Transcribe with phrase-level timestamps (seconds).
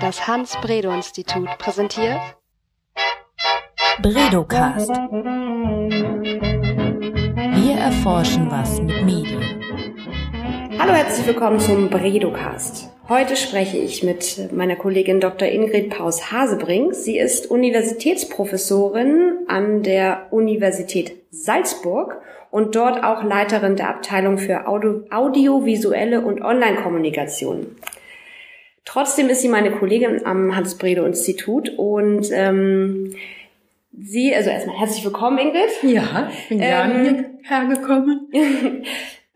[0.00, 2.18] Das Hans-Bredow-Institut präsentiert
[4.02, 4.90] Bredocast.
[7.54, 9.42] Wir erforschen was mit Medien.
[10.78, 12.90] Hallo, herzlich willkommen zum Bredocast.
[13.08, 15.48] Heute spreche ich mit meiner Kollegin Dr.
[15.48, 16.94] Ingrid Paus-Hasebrink.
[16.94, 22.20] Sie ist Universitätsprofessorin an der Universität Salzburg
[22.50, 27.76] und dort auch Leiterin der Abteilung für Audio audiovisuelle und Online-Kommunikation.
[28.84, 33.14] Trotzdem ist sie meine Kollegin am Hans-Bredow-Institut und ähm,
[33.96, 35.70] Sie, also erstmal herzlich willkommen, Ingrid.
[35.82, 38.28] Ja, ich bin gerne ähm, hierher gekommen.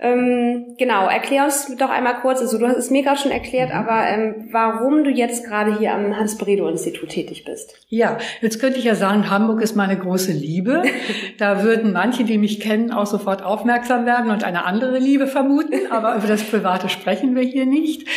[0.00, 3.68] ähm, genau, erklär uns doch einmal kurz, also du hast es mir gerade schon erklärt,
[3.68, 3.76] mhm.
[3.76, 7.86] aber ähm, warum du jetzt gerade hier am Hans-Bredow-Institut tätig bist.
[7.88, 10.82] Ja, jetzt könnte ich ja sagen, Hamburg ist meine große Liebe.
[11.38, 15.86] da würden manche, die mich kennen, auch sofort aufmerksam werden und eine andere Liebe vermuten,
[15.90, 18.08] aber über das Private sprechen wir hier nicht.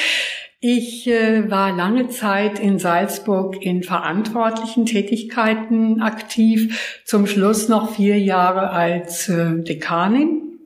[0.63, 8.19] Ich äh, war lange Zeit in Salzburg in verantwortlichen Tätigkeiten aktiv, zum Schluss noch vier
[8.19, 10.59] Jahre als äh, Dekanin.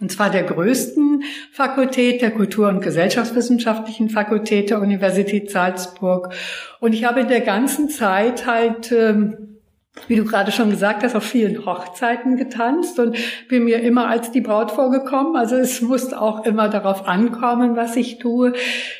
[0.00, 6.32] Und zwar der größten Fakultät, der Kultur- und Gesellschaftswissenschaftlichen Fakultät der Universität Salzburg.
[6.78, 9.51] Und ich habe in der ganzen Zeit halt ähm,
[10.08, 13.16] wie du gerade schon gesagt hast, auf vielen Hochzeiten getanzt und
[13.48, 15.36] bin mir immer als die Braut vorgekommen.
[15.36, 18.54] Also es muss auch immer darauf ankommen, was ich tue.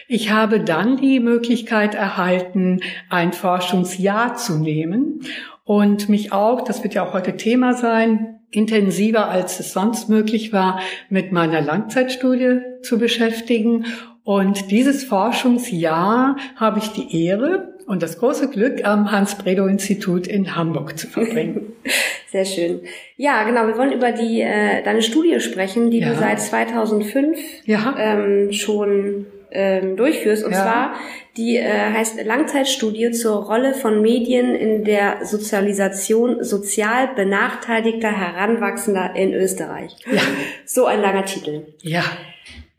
[0.07, 5.21] Ich habe dann die Möglichkeit erhalten, ein Forschungsjahr zu nehmen
[5.65, 10.53] und mich auch, das wird ja auch heute Thema sein, intensiver als es sonst möglich
[10.53, 13.87] war, mit meiner Langzeitstudie zu beschäftigen.
[14.25, 20.99] Und dieses Forschungsjahr habe ich die Ehre, und das große Glück, am Hans-Bredow-Institut in Hamburg
[20.99, 21.73] zu verbringen.
[22.29, 22.81] Sehr schön.
[23.17, 23.67] Ja, genau.
[23.67, 26.11] Wir wollen über die äh, deine Studie sprechen, die ja.
[26.11, 27.95] du seit 2005 ja.
[27.99, 30.45] ähm, schon ähm, durchführst.
[30.45, 30.63] Und ja.
[30.63, 30.95] zwar
[31.37, 39.35] die äh, heißt Langzeitstudie zur Rolle von Medien in der Sozialisation sozial benachteiligter Heranwachsender in
[39.35, 39.97] Österreich.
[40.11, 40.23] Ja.
[40.65, 41.67] So ein langer Titel.
[41.83, 42.05] Ja.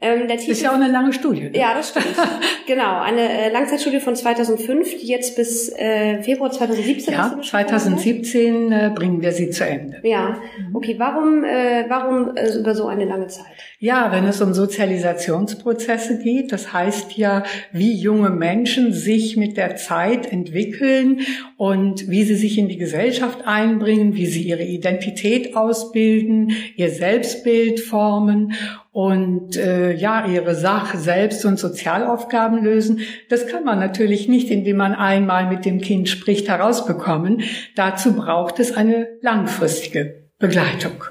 [0.04, 1.44] Ähm, der Titel, ist ja auch eine lange Studie.
[1.44, 1.58] Ne?
[1.58, 2.14] Ja, das stimmt.
[2.68, 8.92] genau, eine äh, Langzeitstudie von 2005, die jetzt bis äh, Februar 2017 Ja, 2017 äh,
[8.94, 10.02] bringen wir sie zu Ende.
[10.04, 10.42] Ja,
[10.74, 10.96] okay.
[10.98, 13.46] Warum, äh, warum äh, über so eine lange Zeit?
[13.80, 19.78] Ja, wenn es um Sozialisationsprozesse geht, das heißt ja, wie junge Menschen sich mit der
[19.78, 21.22] Zeit entwickeln
[21.56, 27.80] und wie sie sich in die Gesellschaft einbringen, wie sie ihre Identität ausbilden, ihr Selbstbild
[27.80, 28.54] formen
[28.94, 33.02] und äh, ja ihre Sach-, Selbst- und Sozialaufgaben lösen.
[33.28, 37.42] Das kann man natürlich nicht, indem man einmal mit dem Kind spricht, herausbekommen.
[37.76, 41.04] Dazu braucht es eine langfristige Begleitung.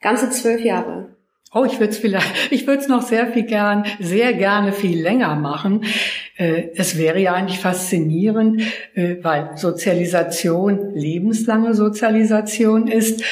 [0.00, 1.10] Ganze zwölf Jahre.
[1.54, 5.00] Oh, ich würde es vielleicht, ich würde es noch sehr viel gern, sehr gerne viel
[5.00, 5.84] länger machen.
[6.36, 8.62] Äh, es wäre ja eigentlich faszinierend,
[8.94, 13.22] äh, weil Sozialisation lebenslange Sozialisation ist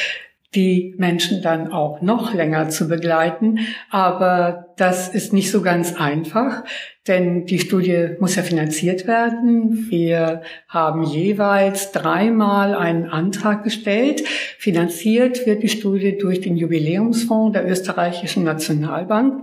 [0.54, 3.58] die Menschen dann auch noch länger zu begleiten.
[3.90, 6.64] Aber das ist nicht so ganz einfach,
[7.06, 9.86] denn die Studie muss ja finanziert werden.
[9.90, 14.26] Wir haben jeweils dreimal einen Antrag gestellt.
[14.58, 19.42] Finanziert wird die Studie durch den Jubiläumsfonds der österreichischen Nationalbank.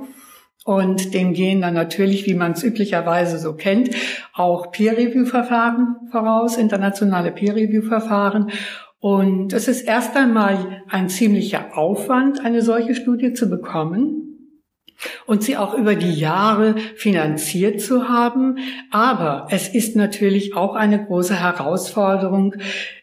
[0.65, 3.89] Und dem gehen dann natürlich, wie man es üblicherweise so kennt,
[4.33, 8.49] auch Peer-Review-Verfahren voraus, internationale Peer-Review-Verfahren.
[9.03, 14.61] Und es ist erst einmal ein ziemlicher Aufwand, eine solche Studie zu bekommen
[15.25, 18.59] und sie auch über die Jahre finanziert zu haben.
[18.91, 22.55] Aber es ist natürlich auch eine große Herausforderung,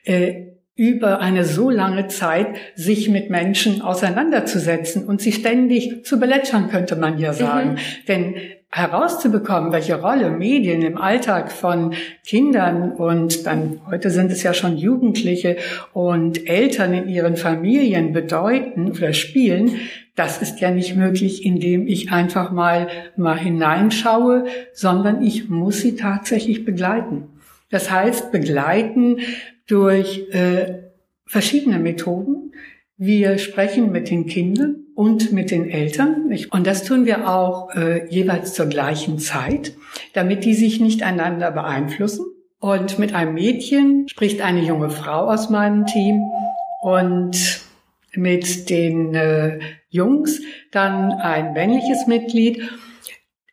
[0.04, 6.70] äh, über eine so lange Zeit sich mit Menschen auseinanderzusetzen und sie ständig zu belätschern,
[6.70, 7.72] könnte man ja sagen.
[7.72, 7.78] Mhm.
[8.08, 8.34] Denn
[8.72, 11.94] herauszubekommen, welche Rolle Medien im Alltag von
[12.24, 15.56] Kindern und dann heute sind es ja schon Jugendliche
[15.92, 19.80] und Eltern in ihren Familien bedeuten oder spielen,
[20.14, 25.96] das ist ja nicht möglich, indem ich einfach mal mal hineinschaue, sondern ich muss sie
[25.96, 27.24] tatsächlich begleiten.
[27.70, 29.18] Das heißt, begleiten
[29.66, 30.82] durch äh,
[31.26, 32.52] verschiedene Methoden.
[32.96, 36.30] Wir sprechen mit den Kindern und mit den Eltern.
[36.50, 39.72] Und das tun wir auch äh, jeweils zur gleichen Zeit,
[40.12, 42.26] damit die sich nicht einander beeinflussen.
[42.58, 46.22] Und mit einem Mädchen spricht eine junge Frau aus meinem Team
[46.82, 47.62] und
[48.12, 52.60] mit den äh, Jungs dann ein männliches Mitglied.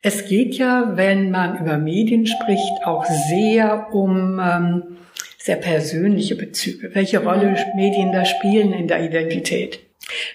[0.01, 4.83] Es geht ja, wenn man über Medien spricht, auch sehr um ähm,
[5.38, 9.86] sehr persönliche Bezüge, welche Rolle Medien da spielen in der Identität.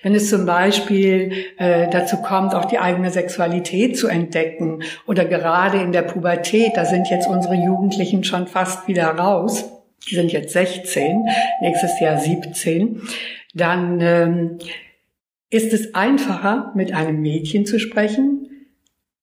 [0.02, 5.78] Wenn es zum Beispiel äh, dazu kommt, auch die eigene Sexualität zu entdecken oder gerade
[5.78, 9.70] in der Pubertät, da sind jetzt unsere Jugendlichen schon fast wieder raus,
[10.10, 11.24] die sind jetzt 16,
[11.60, 13.02] nächstes Jahr 17,
[13.54, 14.58] dann ähm,
[15.50, 18.48] ist es einfacher, mit einem Mädchen zu sprechen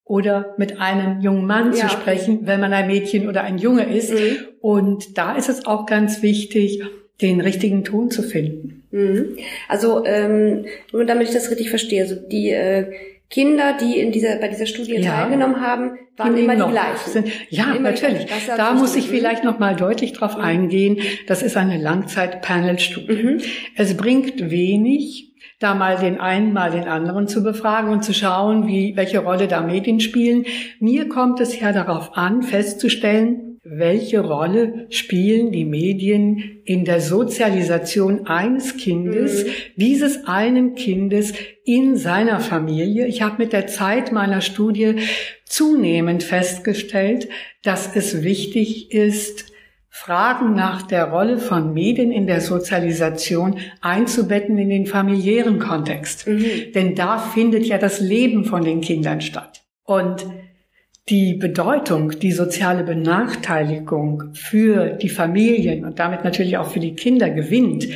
[0.04, 1.82] oder mit einem jungen Mann ja.
[1.82, 4.12] zu sprechen, wenn man ein Mädchen oder ein Junge ist.
[4.12, 4.38] Mhm.
[4.62, 6.82] Und da ist es auch ganz wichtig,
[7.22, 8.79] den richtigen Ton zu finden.
[8.92, 9.38] Mhm.
[9.68, 12.92] Also ähm, nur damit ich das richtig verstehe, also die äh,
[13.30, 15.12] Kinder, die in dieser bei dieser Studie ja.
[15.12, 17.12] teilgenommen haben, waren immer die gleichen.
[17.12, 18.26] Sind, ja, natürlich.
[18.48, 20.44] Da muss ich vielleicht noch mal deutlich drauf mhm.
[20.44, 20.98] eingehen.
[21.28, 23.24] Das ist eine Langzeit-Panel-Studie.
[23.24, 23.42] Mhm.
[23.76, 28.68] Es bringt wenig, da mal den einen, mal den anderen zu befragen und zu schauen,
[28.68, 30.46] wie, welche Rolle da Medien spielen.
[30.80, 38.26] Mir kommt es ja darauf an, festzustellen, welche Rolle spielen die Medien in der Sozialisation
[38.26, 39.50] eines Kindes, mhm.
[39.76, 41.34] dieses einen Kindes
[41.66, 43.06] in seiner Familie.
[43.06, 44.96] Ich habe mit der Zeit meiner Studie
[45.46, 47.30] zunehmend festgestellt,
[47.64, 49.46] dass es wichtig ist,
[49.92, 56.28] Fragen nach der Rolle von Medien in der Sozialisation einzubetten in den familiären Kontext.
[56.28, 56.72] Mhm.
[56.74, 59.64] Denn da findet ja das Leben von den Kindern statt.
[59.84, 60.26] Und
[61.10, 67.30] die Bedeutung, die soziale Benachteiligung für die Familien und damit natürlich auch für die Kinder
[67.30, 67.88] gewinnt,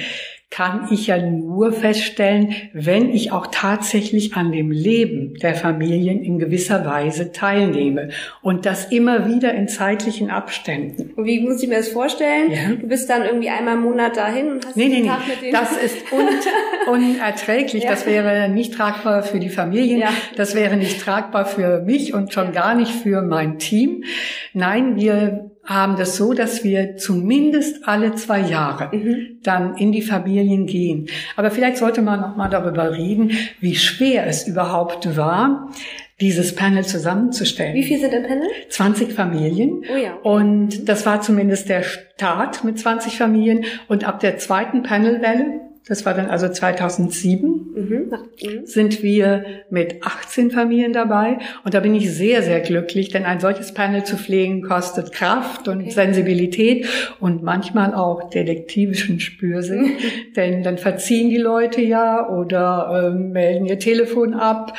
[0.54, 6.38] kann ich ja nur feststellen, wenn ich auch tatsächlich an dem Leben der Familien in
[6.38, 8.10] gewisser Weise teilnehme
[8.44, 11.12] und das immer wieder in zeitlichen Abständen.
[11.16, 12.52] Und wie muss ich mir das vorstellen?
[12.52, 12.76] Ja.
[12.80, 15.34] Du bist dann irgendwie einmal im Monat dahin und hast nee, nee, Tag nee.
[15.34, 15.54] mit denen.
[15.54, 16.28] Das ist un
[16.94, 17.86] unerträglich.
[17.86, 17.90] Ja.
[17.90, 20.02] Das wäre nicht tragbar für die Familien.
[20.02, 20.10] Ja.
[20.36, 24.04] Das wäre nicht tragbar für mich und schon gar nicht für mein Team.
[24.54, 29.40] Nein, wir haben das so, dass wir zumindest alle zwei Jahre mhm.
[29.44, 31.08] dann in die Familien gehen.
[31.36, 35.70] Aber vielleicht sollte man noch mal darüber reden, wie schwer es überhaupt war,
[36.20, 37.76] dieses Panel zusammenzustellen.
[37.76, 38.48] Wie viel sind im Panel?
[38.70, 39.84] 20 Familien.
[39.92, 40.14] Oh ja.
[40.24, 43.66] Und das war zumindest der Start mit 20 Familien.
[43.88, 47.42] Und ab der zweiten Panelwelle das war dann also 2007,
[47.76, 48.14] mhm.
[48.42, 48.66] Mhm.
[48.66, 51.40] sind wir mit 18 Familien dabei.
[51.66, 55.68] Und da bin ich sehr, sehr glücklich, denn ein solches Panel zu pflegen kostet Kraft
[55.68, 55.90] und okay.
[55.90, 56.88] Sensibilität
[57.20, 59.98] und manchmal auch detektivischen Spürsinn.
[60.36, 64.74] denn dann verziehen die Leute ja oder äh, melden ihr Telefon ab.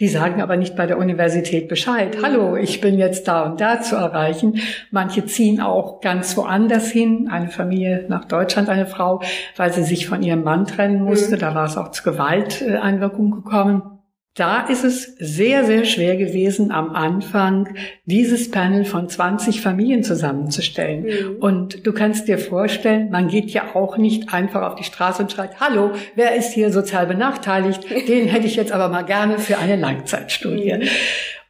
[0.00, 2.16] Die sagen aber nicht bei der Universität Bescheid.
[2.22, 4.58] Hallo, ich bin jetzt da und da zu erreichen.
[4.90, 7.28] Manche ziehen auch ganz woanders hin.
[7.30, 9.22] Eine Familie nach Deutschland, eine Frau,
[9.56, 11.36] weil sie sich von ihrem Mann trennen musste.
[11.36, 11.40] Mhm.
[11.40, 14.01] Da war es auch zu Gewalteinwirkungen gekommen.
[14.34, 17.74] Da ist es sehr, sehr schwer gewesen, am Anfang
[18.06, 21.02] dieses Panel von 20 Familien zusammenzustellen.
[21.02, 21.36] Mhm.
[21.36, 25.30] Und du kannst dir vorstellen, man geht ja auch nicht einfach auf die Straße und
[25.30, 27.84] schreit, hallo, wer ist hier sozial benachteiligt?
[28.08, 30.78] Den hätte ich jetzt aber mal gerne für eine Langzeitstudie.
[30.78, 30.88] Mhm.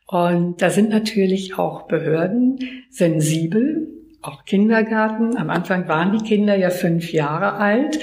[0.09, 2.59] Und da sind natürlich auch Behörden
[2.91, 3.87] sensibel,
[4.23, 5.37] auch Kindergarten.
[5.37, 8.01] Am Anfang waren die Kinder ja fünf Jahre alt,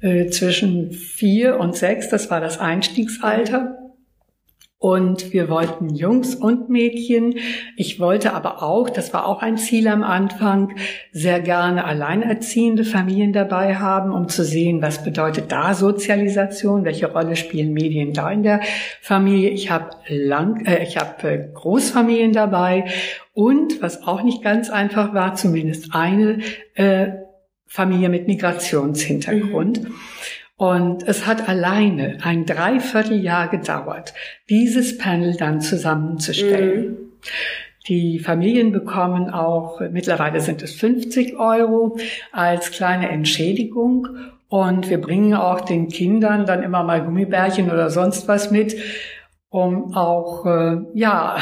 [0.00, 3.83] äh, zwischen vier und sechs, das war das Einstiegsalter.
[4.84, 7.36] Und wir wollten Jungs und Mädchen.
[7.74, 10.76] Ich wollte aber auch, das war auch ein Ziel am Anfang,
[11.10, 17.34] sehr gerne alleinerziehende Familien dabei haben, um zu sehen, was bedeutet da Sozialisation, welche Rolle
[17.34, 18.60] spielen Medien da in der
[19.00, 19.48] Familie.
[19.48, 22.84] Ich habe lang, äh, ich habe äh, Großfamilien dabei
[23.32, 26.40] und was auch nicht ganz einfach war, zumindest eine
[26.74, 27.06] äh,
[27.66, 29.84] Familie mit Migrationshintergrund.
[29.84, 29.94] Mhm.
[30.56, 34.14] Und es hat alleine ein Dreivierteljahr gedauert,
[34.48, 36.90] dieses Panel dann zusammenzustellen.
[36.90, 36.96] Mhm.
[37.88, 41.98] Die Familien bekommen auch, mittlerweile sind es 50 Euro
[42.32, 44.08] als kleine Entschädigung.
[44.48, 48.76] Und wir bringen auch den Kindern dann immer mal Gummibärchen oder sonst was mit,
[49.50, 51.36] um auch, äh, ja,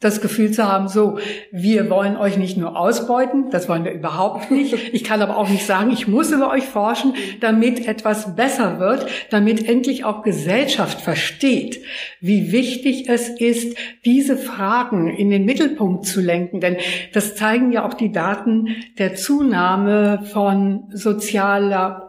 [0.00, 1.18] das Gefühl zu haben, so,
[1.50, 4.76] wir wollen euch nicht nur ausbeuten, das wollen wir überhaupt nicht.
[4.96, 9.06] Ich kann aber auch nicht sagen, ich muss über euch forschen, damit etwas besser wird,
[9.30, 11.82] damit endlich auch Gesellschaft versteht,
[12.20, 16.60] wie wichtig es ist, diese Fragen in den Mittelpunkt zu lenken.
[16.60, 16.76] Denn
[17.12, 22.05] das zeigen ja auch die Daten der Zunahme von sozialer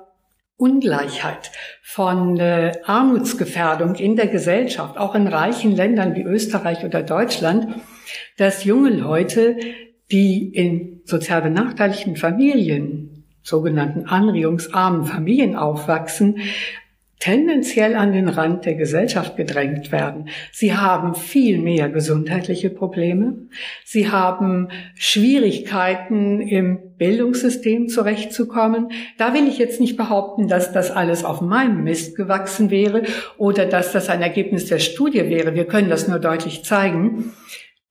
[0.58, 1.52] Ungleichheit,
[1.84, 7.76] von äh, Armutsgefährdung in der Gesellschaft, auch in reichen Ländern wie Österreich oder Deutschland,
[8.38, 9.58] dass junge Leute,
[10.12, 16.40] die in sozial benachteiligten Familien, sogenannten anregungsarmen Familien aufwachsen,
[17.20, 20.30] tendenziell an den Rand der Gesellschaft gedrängt werden.
[20.52, 23.48] Sie haben viel mehr gesundheitliche Probleme.
[23.84, 28.92] Sie haben Schwierigkeiten im Bildungssystem zurechtzukommen.
[29.18, 33.04] Da will ich jetzt nicht behaupten, dass das alles auf meinem Mist gewachsen wäre
[33.38, 35.56] oder dass das ein Ergebnis der Studie wäre.
[35.56, 37.34] Wir können das nur deutlich zeigen.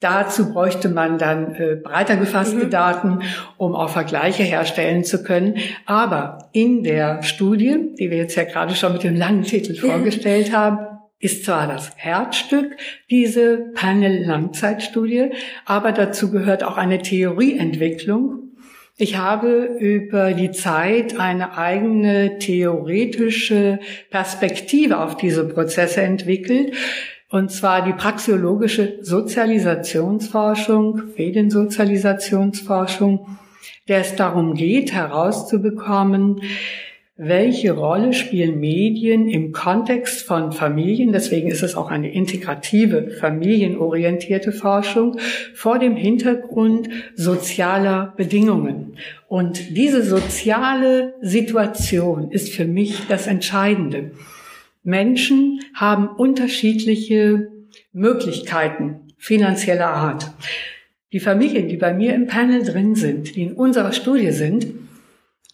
[0.00, 2.70] Dazu bräuchte man dann äh, breiter gefasste mhm.
[2.70, 3.22] Daten,
[3.56, 5.56] um auch Vergleiche herstellen zu können.
[5.86, 10.54] Aber in der Studie, die wir jetzt ja gerade schon mit dem langen Titel vorgestellt
[10.54, 10.78] haben,
[11.18, 12.76] ist zwar das Herzstück,
[13.10, 15.30] diese Panel-Langzeitstudie,
[15.64, 18.50] aber dazu gehört auch eine Theorieentwicklung.
[18.98, 23.78] Ich habe über die Zeit eine eigene theoretische
[24.10, 26.74] Perspektive auf diese Prozesse entwickelt,
[27.30, 33.38] und zwar die praxiologische Sozialisationsforschung, Mediensozialisationsforschung,
[33.88, 36.40] der es darum geht, herauszubekommen,
[37.18, 44.52] welche Rolle spielen Medien im Kontext von Familien, deswegen ist es auch eine integrative, familienorientierte
[44.52, 45.18] Forschung,
[45.54, 48.98] vor dem Hintergrund sozialer Bedingungen.
[49.28, 54.10] Und diese soziale Situation ist für mich das Entscheidende.
[54.86, 57.48] Menschen haben unterschiedliche
[57.92, 60.30] Möglichkeiten finanzieller Art.
[61.12, 64.66] Die Familien, die bei mir im Panel drin sind, die in unserer Studie sind,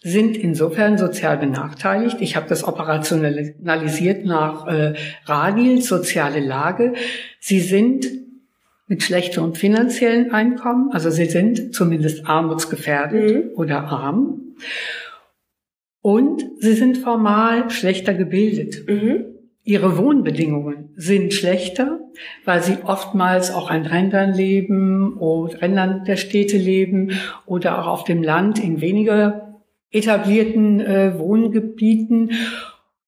[0.01, 2.17] sind insofern sozial benachteiligt.
[2.19, 4.93] Ich habe das operationalisiert nach äh,
[5.25, 6.93] Radils soziale Lage.
[7.39, 8.05] Sie sind
[8.87, 13.51] mit schlechterem finanziellen Einkommen, also sie sind zumindest armutsgefährdet mhm.
[13.55, 14.41] oder arm.
[16.03, 18.87] Und sie sind formal schlechter gebildet.
[18.87, 19.23] Mhm.
[19.63, 22.01] Ihre Wohnbedingungen sind schlechter,
[22.43, 27.11] weil sie oftmals auch an Rändern leben oder Rändern der Städte leben
[27.45, 32.31] oder auch auf dem Land in weniger etablierten äh, Wohngebieten.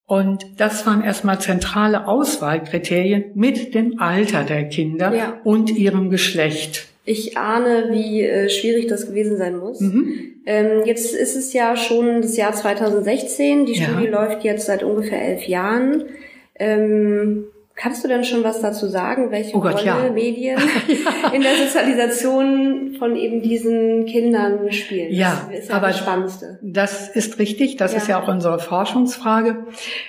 [0.06, 5.42] Und das waren erstmal zentrale Auswahlkriterien mit dem Alter der Kinder ja.
[5.44, 6.88] und ihrem Geschlecht.
[7.04, 9.82] Ich ahne, wie äh, schwierig das gewesen sein muss.
[9.82, 10.35] Mhm.
[10.46, 13.66] Ähm, jetzt ist es ja schon das Jahr 2016.
[13.66, 13.86] Die ja.
[13.86, 16.06] Studie läuft jetzt seit ungefähr elf Jahren.
[16.58, 17.46] Ähm,
[17.78, 20.10] Kannst du denn schon was dazu sagen, welche oh Gott, Rolle ja.
[20.10, 21.32] Medien ja.
[21.34, 25.12] in der Sozialisation von eben diesen Kindern spielen?
[25.12, 26.60] Ja, das ist ja aber das Spannendste.
[26.62, 27.76] Das ist richtig.
[27.76, 27.98] Das ja.
[27.98, 29.66] ist ja auch unsere Forschungsfrage.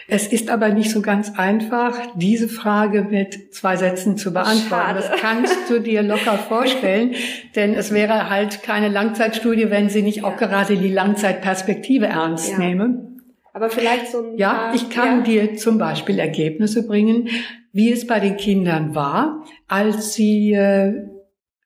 [0.06, 4.68] Es ist aber nicht so ganz einfach, diese Frage mit zwei Sätzen zu beantworten.
[4.68, 5.00] Schade.
[5.00, 7.16] Das kannst du dir locker vorstellen,
[7.56, 13.15] denn es wäre halt keine Langzeitstudie, wenn sie nicht auch gerade die Langzeitperspektive ernst nehme.
[13.56, 15.22] Aber vielleicht so ein Ja, paar, ich kann ja.
[15.22, 17.30] dir zum Beispiel Ergebnisse bringen,
[17.72, 20.92] wie es bei den Kindern war, als sie äh,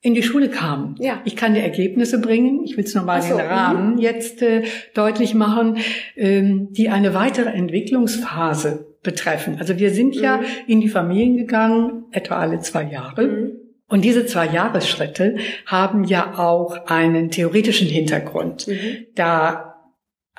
[0.01, 0.95] in die Schule kamen.
[1.01, 1.21] Ja.
[1.25, 2.63] Ich kann dir Ergebnisse bringen.
[2.65, 4.03] Ich will es nochmal so, den Rahmen -hmm.
[4.03, 4.63] jetzt äh,
[4.95, 5.79] deutlich machen,
[6.15, 9.57] ähm, die eine weitere Entwicklungsphase betreffen.
[9.59, 10.23] Also wir sind mhm.
[10.23, 13.27] ja in die Familien gegangen, etwa alle zwei Jahre.
[13.27, 13.51] Mhm.
[13.89, 18.69] Und diese zwei Jahresschritte haben ja auch einen theoretischen Hintergrund.
[18.69, 19.07] Mhm.
[19.17, 19.70] Da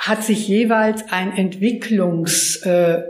[0.01, 3.05] hat sich jeweils ein Entwicklungsschub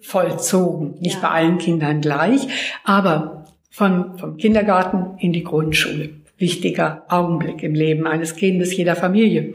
[0.00, 0.94] vollzogen.
[1.00, 1.22] Nicht ja.
[1.22, 2.46] bei allen Kindern gleich,
[2.84, 6.10] aber von, vom Kindergarten in die Grundschule.
[6.38, 9.54] Wichtiger Augenblick im Leben eines Kindes jeder Familie.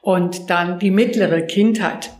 [0.00, 2.10] Und dann die mittlere Kindheit,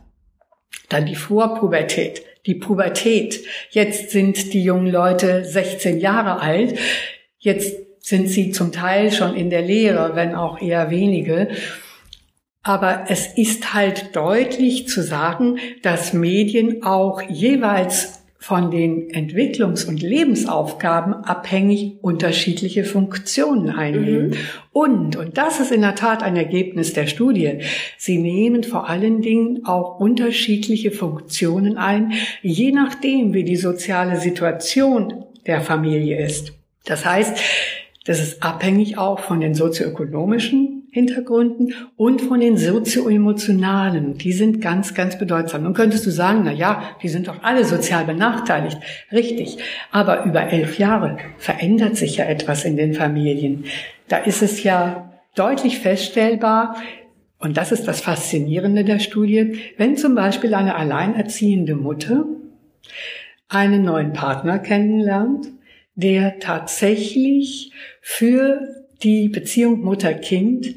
[0.88, 3.44] dann die Vorpubertät, die Pubertät.
[3.70, 6.76] Jetzt sind die jungen Leute 16 Jahre alt.
[7.38, 11.48] Jetzt sind sie zum Teil schon in der Lehre, wenn auch eher wenige.
[12.62, 20.00] Aber es ist halt deutlich zu sagen, dass Medien auch jeweils von den Entwicklungs- und
[20.00, 24.30] Lebensaufgaben abhängig unterschiedliche Funktionen einnehmen.
[24.30, 24.36] Mhm.
[24.72, 27.58] Und, und das ist in der Tat ein Ergebnis der Studie,
[27.96, 35.24] sie nehmen vor allen Dingen auch unterschiedliche Funktionen ein, je nachdem, wie die soziale Situation
[35.46, 36.52] der Familie ist.
[36.84, 37.36] Das heißt,
[38.06, 44.18] das ist abhängig auch von den sozioökonomischen Hintergründen und von den sozioemotionalen.
[44.18, 45.64] Die sind ganz, ganz bedeutsam.
[45.64, 48.78] Nun könntest du sagen, na ja, die sind doch alle sozial benachteiligt.
[49.12, 49.58] Richtig.
[49.90, 53.64] Aber über elf Jahre verändert sich ja etwas in den Familien.
[54.08, 56.76] Da ist es ja deutlich feststellbar,
[57.40, 62.24] und das ist das Faszinierende der Studie, wenn zum Beispiel eine alleinerziehende Mutter
[63.48, 65.46] einen neuen Partner kennenlernt,
[65.94, 70.74] der tatsächlich für die Beziehung Mutter-Kind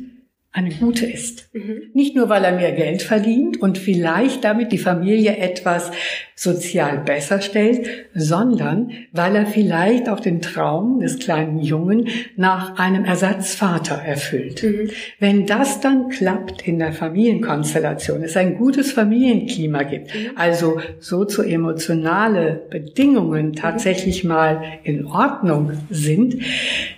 [0.54, 1.50] eine gute ist.
[1.54, 1.84] Mhm.
[1.94, 5.92] Nicht nur, weil er mehr Geld verdient und vielleicht damit die Familie etwas
[6.36, 13.06] sozial besser stellt, sondern weil er vielleicht auch den Traum des kleinen Jungen nach einem
[13.06, 14.62] Ersatzvater erfüllt.
[14.62, 14.90] Mhm.
[15.20, 20.32] Wenn das dann klappt in der Familienkonstellation, es ein gutes Familienklima gibt, mhm.
[20.36, 26.42] also sozioemotionale Bedingungen tatsächlich mal in Ordnung sind,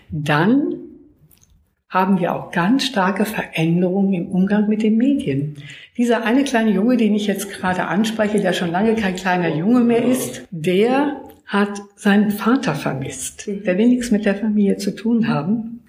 [0.09, 0.82] dann
[1.93, 5.57] haben wir auch ganz starke Veränderungen im Umgang mit den Medien.
[5.95, 9.81] Dieser eine kleine Junge, den ich jetzt gerade anspreche, der schon lange kein kleiner Junge
[9.81, 13.47] mehr ist, der hat seinen Vater vermisst.
[13.47, 13.63] Mhm.
[13.63, 15.83] Der will nichts mit der Familie zu tun haben.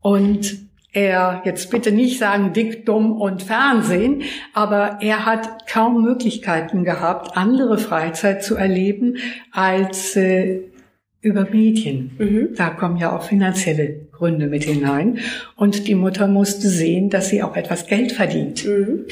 [0.00, 0.56] Und
[0.94, 4.22] er, jetzt bitte nicht sagen dick, dumm und Fernsehen,
[4.54, 9.16] aber er hat kaum Möglichkeiten gehabt, andere Freizeit zu erleben
[9.50, 10.60] als äh,
[11.20, 12.10] über Medien.
[12.18, 12.48] Mhm.
[12.56, 15.18] Da kommen ja auch finanzielle Gründe mit hinein.
[15.56, 18.64] Und die Mutter musste sehen, dass sie auch etwas Geld verdient.
[18.64, 19.06] Mhm.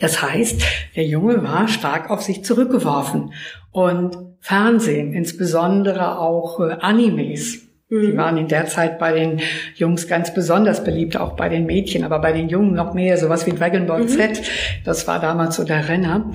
[0.00, 0.62] Das heißt,
[0.96, 3.34] der Junge war stark auf sich zurückgeworfen.
[3.72, 8.00] Und Fernsehen, insbesondere auch äh, Animes, mhm.
[8.00, 9.40] die waren in der Zeit bei den
[9.74, 13.44] Jungs ganz besonders beliebt, auch bei den Mädchen, aber bei den Jungen noch mehr, sowas
[13.44, 14.08] wie Dragon Ball mhm.
[14.08, 14.40] Z,
[14.86, 16.32] das war damals so der Renner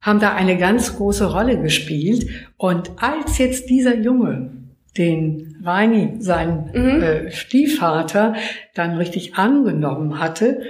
[0.00, 2.28] haben da eine ganz große Rolle gespielt.
[2.56, 4.50] Und als jetzt dieser Junge
[4.98, 7.02] den Reini, sein mhm.
[7.02, 8.34] äh, Stiefvater,
[8.74, 10.62] dann richtig angenommen hatte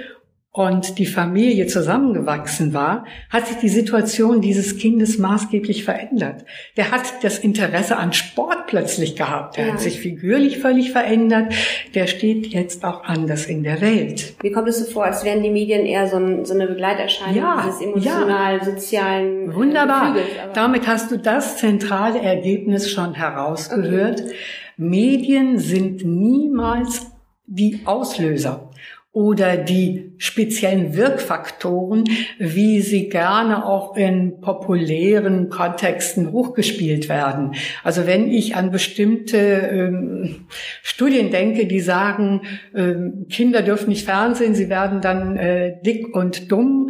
[0.55, 6.45] und die Familie zusammengewachsen war, hat sich die Situation dieses Kindes maßgeblich verändert.
[6.77, 9.57] Der hat das Interesse an Sport plötzlich gehabt.
[9.57, 9.73] Der ja.
[9.73, 11.55] hat sich figürlich völlig verändert.
[11.95, 14.35] Der steht jetzt auch anders in der Welt.
[14.43, 17.35] Wie kommt es so vor, als wären die Medien eher so, ein, so eine Begleiterscheinung
[17.35, 19.55] ja, dieses emotional-sozialen ja.
[19.55, 20.13] Wunderbar.
[20.13, 24.21] Gefüges, Damit hast du das zentrale Ergebnis schon herausgehört.
[24.21, 24.35] Okay.
[24.77, 27.07] Medien sind niemals
[27.45, 28.71] die Auslöser
[29.13, 32.03] oder die speziellen Wirkfaktoren,
[32.39, 37.53] wie sie gerne auch in populären Kontexten hochgespielt werden.
[37.83, 40.47] Also wenn ich an bestimmte ähm,
[40.81, 42.41] Studien denke, die sagen,
[42.75, 46.89] ähm, Kinder dürfen nicht Fernsehen, sie werden dann äh, dick und dumm,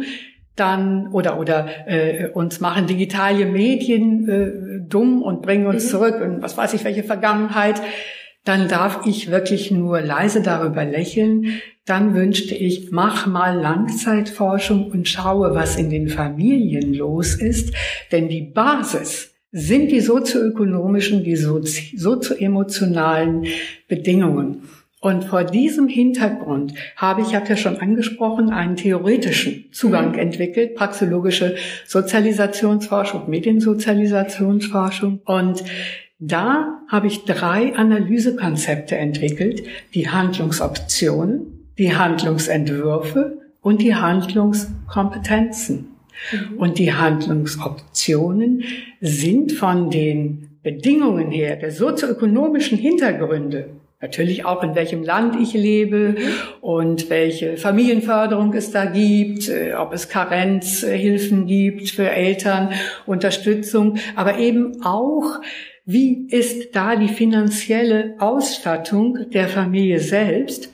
[0.56, 5.88] dann oder oder äh, uns machen digitale Medien äh, dumm und bringen uns mhm.
[5.88, 7.80] zurück in was weiß ich welche Vergangenheit
[8.44, 11.62] dann darf ich wirklich nur leise darüber lächeln.
[11.86, 17.74] Dann wünschte ich, mach mal Langzeitforschung und schaue, was in den Familien los ist.
[18.12, 23.46] Denn die Basis sind die sozioökonomischen, die sozioemotionalen
[23.88, 24.68] Bedingungen.
[25.04, 30.18] Und vor diesem Hintergrund habe ich, ich habe ja schon angesprochen, einen theoretischen Zugang mhm.
[30.18, 35.20] entwickelt, praxologische Sozialisationsforschung, Mediensozialisationsforschung.
[35.26, 35.62] Und
[36.18, 45.88] da habe ich drei Analysekonzepte entwickelt, die Handlungsoptionen, die Handlungsentwürfe und die Handlungskompetenzen.
[46.32, 46.56] Mhm.
[46.56, 48.64] Und die Handlungsoptionen
[49.02, 53.68] sind von den Bedingungen her, der sozioökonomischen Hintergründe,
[54.04, 56.16] natürlich auch in welchem Land ich lebe
[56.60, 62.68] und welche Familienförderung es da gibt, äh, ob es Karenzhilfen gibt für Eltern,
[63.06, 65.40] Unterstützung, aber eben auch
[65.86, 70.70] wie ist da die finanzielle Ausstattung der Familie selbst?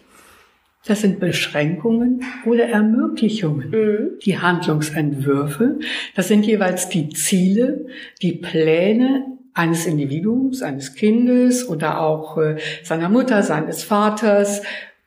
[0.86, 3.70] Das sind Beschränkungen oder Ermöglichungen.
[3.70, 4.18] Mhm.
[4.24, 5.78] Die Handlungsentwürfe,
[6.16, 7.86] das sind jeweils die Ziele,
[8.22, 14.62] die Pläne eines Individuums, eines Kindes oder auch äh, seiner Mutter, seines Vaters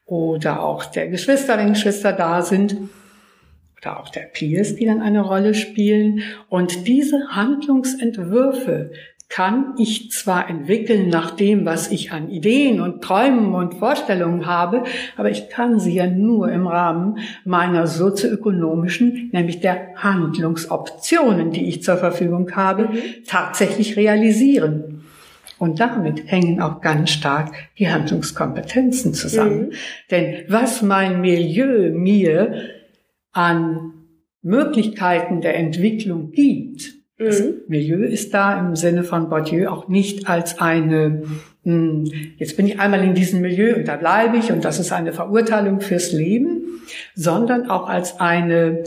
[0.06, 2.76] oder auch der Geschwister, wenn Geschwister da sind
[3.84, 6.22] oder auch der Peers, die dann eine Rolle spielen.
[6.50, 8.92] Und diese Handlungsentwürfe
[9.34, 14.84] kann ich zwar entwickeln nach dem, was ich an Ideen und Träumen und Vorstellungen habe,
[15.18, 21.82] aber ich kann sie ja nur im Rahmen meiner sozioökonomischen, nämlich der Handlungsoptionen, die ich
[21.82, 22.98] zur Verfügung habe, mhm.
[23.26, 25.04] tatsächlich realisieren.
[25.58, 29.70] Und damit hängen auch ganz stark die Handlungskompetenzen zusammen.
[29.70, 29.72] Mhm.
[30.12, 32.70] Denn was mein Milieu mir
[33.32, 33.94] an
[34.44, 37.54] Möglichkeiten der Entwicklung gibt, das mhm.
[37.68, 41.24] Milieu ist da im Sinne von Bourdieu auch nicht als eine,
[41.64, 42.06] hm,
[42.38, 45.14] jetzt bin ich einmal in diesem Milieu und da bleibe ich und das ist eine
[45.14, 46.82] Verurteilung fürs Leben,
[47.16, 48.84] sondern auch als eine,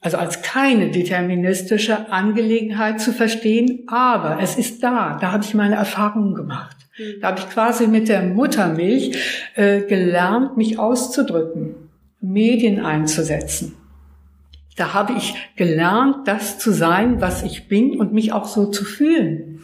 [0.00, 5.76] also als keine deterministische Angelegenheit zu verstehen, aber es ist da, da habe ich meine
[5.76, 6.76] Erfahrungen gemacht.
[6.98, 7.20] Mhm.
[7.20, 9.16] Da habe ich quasi mit der Muttermilch
[9.54, 11.74] äh, gelernt, mich auszudrücken,
[12.20, 13.76] Medien einzusetzen.
[14.76, 18.84] Da habe ich gelernt, das zu sein, was ich bin und mich auch so zu
[18.84, 19.60] fühlen.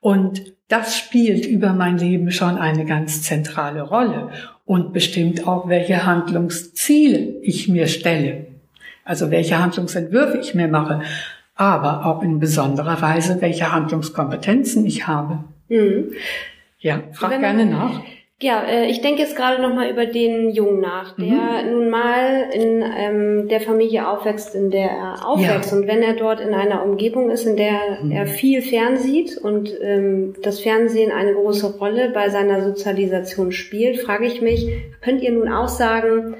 [0.00, 4.30] Und das spielt über mein Leben schon eine ganz zentrale Rolle
[4.64, 8.46] und bestimmt auch, welche Handlungsziele ich mir stelle.
[9.04, 11.02] Also welche Handlungsentwürfe ich mir mache,
[11.54, 15.44] aber auch in besonderer Weise, welche Handlungskompetenzen ich habe.
[15.68, 16.12] Mhm.
[16.80, 18.00] Ja, frag man, gerne nach.
[18.42, 21.70] Ja, äh, ich denke jetzt gerade noch mal über den Jungen nach, der mhm.
[21.70, 25.72] nun mal in ähm, der Familie aufwächst, in der er aufwächst.
[25.72, 25.78] Ja.
[25.78, 28.10] Und wenn er dort in einer Umgebung ist, in der mhm.
[28.10, 34.26] er viel fernsieht und ähm, das Fernsehen eine große Rolle bei seiner Sozialisation spielt, frage
[34.26, 34.70] ich mich,
[35.00, 36.36] könnt ihr nun auch sagen,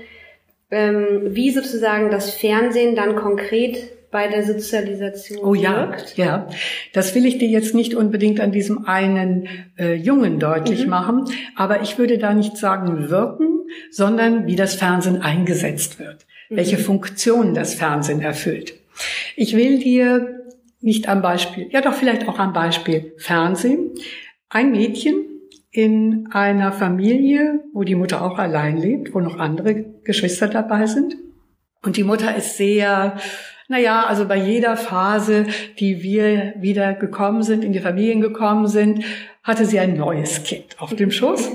[0.71, 6.17] ähm, wie sozusagen das Fernsehen dann konkret bei der Sozialisation oh, ja, wirkt?
[6.17, 6.49] Ja,
[6.93, 10.91] das will ich dir jetzt nicht unbedingt an diesem einen äh, Jungen deutlich mhm.
[10.91, 16.57] machen, aber ich würde da nicht sagen wirken, sondern wie das Fernsehen eingesetzt wird, mhm.
[16.57, 18.75] welche Funktion das Fernsehen erfüllt.
[19.35, 20.45] Ich will dir
[20.81, 23.91] nicht am Beispiel, ja doch vielleicht auch am Beispiel Fernsehen,
[24.49, 25.25] ein Mädchen
[25.71, 31.17] in einer Familie, wo die Mutter auch allein lebt, wo noch andere Geschwister dabei sind.
[31.83, 33.17] Und die Mutter ist sehr
[33.69, 35.47] naja, also bei jeder Phase,
[35.79, 39.05] die wir wieder gekommen sind, in die Familien gekommen sind,
[39.43, 41.51] hatte sie ein neues Kind auf dem Schoß.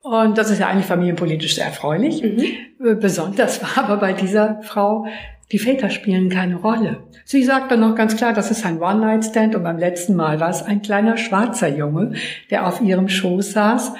[0.00, 2.22] Und das ist ja eigentlich familienpolitisch sehr erfreulich.
[2.22, 3.00] Mhm.
[3.00, 5.06] Besonders war aber bei dieser Frau,
[5.52, 7.04] die Väter spielen keine Rolle.
[7.24, 10.50] Sie sagt dann noch ganz klar, das ist ein One-Night-Stand und beim letzten Mal war
[10.50, 12.14] es ein kleiner schwarzer Junge,
[12.50, 13.94] der auf ihrem Schoß saß.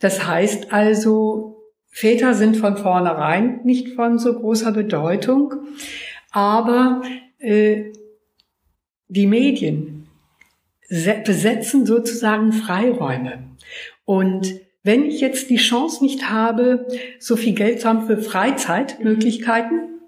[0.00, 1.56] Das heißt also,
[1.88, 5.54] Väter sind von vornherein nicht von so großer Bedeutung.
[6.38, 7.02] Aber
[7.40, 7.86] äh,
[9.08, 10.06] die Medien
[10.88, 13.40] besetzen sozusagen Freiräume.
[14.04, 16.86] Und wenn ich jetzt die Chance nicht habe,
[17.18, 19.98] so viel Geld zu haben für Freizeitmöglichkeiten,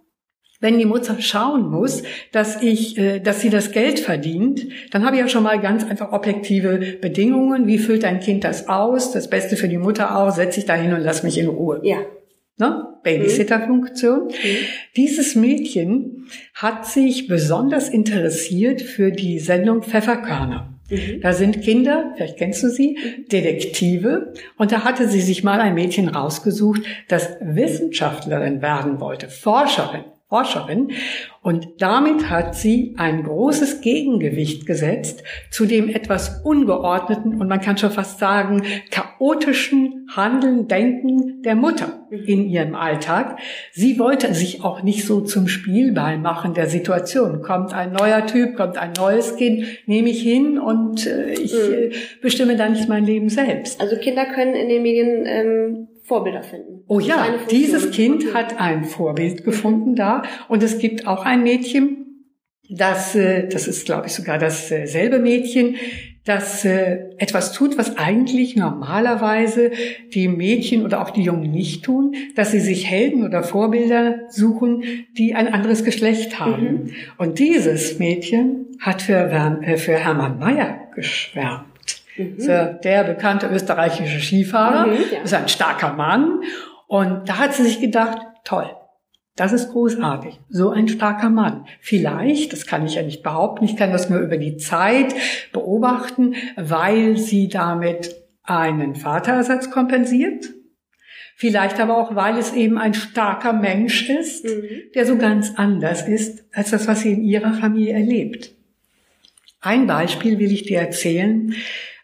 [0.60, 5.16] wenn die Mutter schauen muss, dass ich, äh, dass sie das Geld verdient, dann habe
[5.16, 7.66] ich ja schon mal ganz einfach objektive Bedingungen.
[7.66, 9.10] Wie füllt ein Kind das aus?
[9.10, 11.80] Das Beste für die Mutter auch, setze ich da hin und lass mich in Ruhe.
[11.82, 11.98] Ja
[12.61, 12.87] ne?
[13.03, 14.29] Babysitter-Funktion.
[14.29, 14.33] Mhm.
[14.96, 20.79] Dieses Mädchen hat sich besonders interessiert für die Sendung Pfefferkörner.
[20.90, 21.20] Mhm.
[21.23, 23.29] Da sind Kinder, vielleicht kennst du sie, mhm.
[23.29, 24.33] Detektive.
[24.57, 30.05] Und da hatte sie sich mal ein Mädchen rausgesucht, das Wissenschaftlerin werden wollte, Forscherin.
[30.30, 30.92] Forscherin.
[31.42, 37.78] Und damit hat sie ein großes Gegengewicht gesetzt zu dem etwas ungeordneten und man kann
[37.78, 43.38] schon fast sagen chaotischen Handeln, Denken der Mutter in ihrem Alltag.
[43.72, 47.42] Sie wollte sich auch nicht so zum Spielball machen der Situation.
[47.42, 51.90] Kommt ein neuer Typ, kommt ein neues Kind, nehme ich hin und äh, ich äh,
[52.22, 53.80] bestimme dann nicht mein Leben selbst.
[53.80, 56.83] Also Kinder können in den Medien ähm Vorbilder finden.
[56.88, 62.27] Oh ja, dieses Kind hat ein Vorbild gefunden da und es gibt auch ein Mädchen,
[62.68, 65.77] das, äh, das ist glaube ich sogar dasselbe Mädchen,
[66.25, 69.70] das äh, etwas tut, was eigentlich normalerweise
[70.12, 74.83] die Mädchen oder auch die Jungen nicht tun, dass sie sich Helden oder Vorbilder suchen,
[75.16, 76.73] die ein anderes Geschlecht haben.
[76.73, 76.90] Mhm.
[77.18, 79.31] Und dieses Mädchen hat für,
[79.62, 81.69] äh, für Hermann Mayer geschwärmt.
[82.20, 82.80] Mhm.
[82.83, 85.22] Der bekannte österreichische Skifahrer, mhm, ja.
[85.22, 86.42] ist ein starker Mann.
[86.87, 88.70] Und da hat sie sich gedacht, toll,
[89.37, 90.38] das ist großartig.
[90.48, 91.66] So ein starker Mann.
[91.80, 95.14] Vielleicht, das kann ich ja nicht behaupten, ich kann das nur über die Zeit
[95.52, 100.50] beobachten, weil sie damit einen Vaterersatz kompensiert.
[101.37, 104.68] Vielleicht aber auch, weil es eben ein starker Mensch ist, mhm.
[104.94, 108.52] der so ganz anders ist als das, was sie in ihrer Familie erlebt.
[109.62, 111.54] Ein Beispiel will ich dir erzählen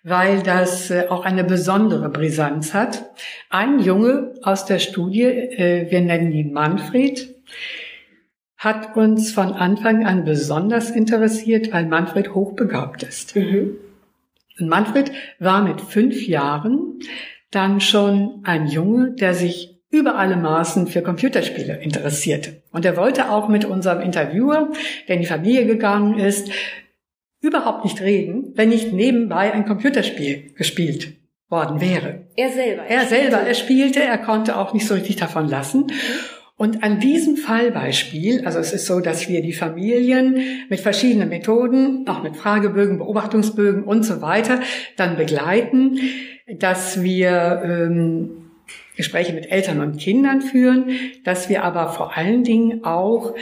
[0.06, 3.10] weil das äh, auch eine besondere Brisanz hat.
[3.50, 7.34] Ein Junge aus der Studie, äh, wir nennen ihn Manfred,
[8.56, 13.34] hat uns von Anfang an besonders interessiert, weil Manfred hochbegabt ist.
[13.34, 13.78] Mhm.
[14.60, 17.00] Und Manfred war mit fünf Jahren
[17.50, 22.62] dann schon ein Junge, der sich über alle Maßen für Computerspiele interessierte.
[22.70, 24.70] Und er wollte auch mit unserem Interviewer,
[25.08, 26.48] der in die Familie gegangen ist,
[27.40, 31.14] überhaupt nicht reden, wenn nicht nebenbei ein Computerspiel gespielt
[31.48, 32.26] worden wäre.
[32.36, 32.82] Er selber.
[32.82, 35.92] Er, er selber, er spielte, er konnte auch nicht so richtig davon lassen.
[36.58, 42.08] Und an diesem Fallbeispiel, also es ist so, dass wir die Familien mit verschiedenen Methoden,
[42.08, 44.60] auch mit Fragebögen, Beobachtungsbögen und so weiter,
[44.96, 46.00] dann begleiten,
[46.58, 48.46] dass wir ähm,
[48.96, 50.90] Gespräche mit Eltern und Kindern führen,
[51.24, 53.34] dass wir aber vor allen Dingen auch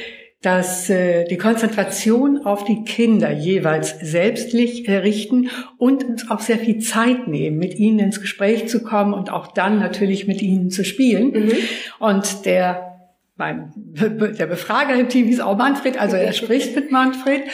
[0.44, 6.58] dass äh, die Konzentration auf die Kinder jeweils selbstlich äh, richten und uns auch sehr
[6.58, 10.70] viel Zeit nehmen, mit ihnen ins Gespräch zu kommen und auch dann natürlich mit ihnen
[10.70, 11.30] zu spielen.
[11.30, 11.52] Mhm.
[11.98, 12.90] Und der
[13.36, 17.44] mein, der Befrager im Team ist auch Manfred, also er spricht mit Manfred.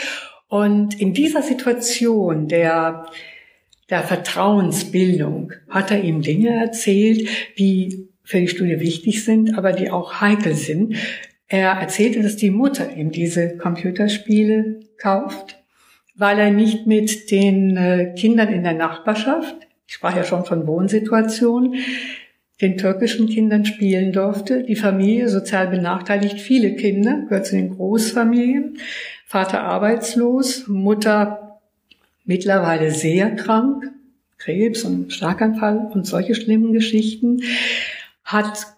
[0.49, 3.07] Und in dieser Situation der,
[3.89, 9.91] der Vertrauensbildung hat er ihm Dinge erzählt, die für die Studie wichtig sind, aber die
[9.91, 10.97] auch heikel sind.
[11.51, 15.63] Er erzählte, dass die Mutter ihm diese Computerspiele kauft,
[16.17, 20.69] weil er nicht mit den äh, Kindern in der Nachbarschaft ich sprach ja schon von
[20.69, 21.75] Wohnsituationen,
[22.61, 24.63] den türkischen Kindern spielen durfte.
[24.63, 28.79] Die Familie sozial benachteiligt, viele Kinder, gehört zu den Großfamilien.
[29.27, 31.61] Vater arbeitslos, Mutter
[32.25, 33.91] mittlerweile sehr krank,
[34.39, 37.43] Krebs und Schlaganfall und solche schlimmen Geschichten,
[38.23, 38.69] hat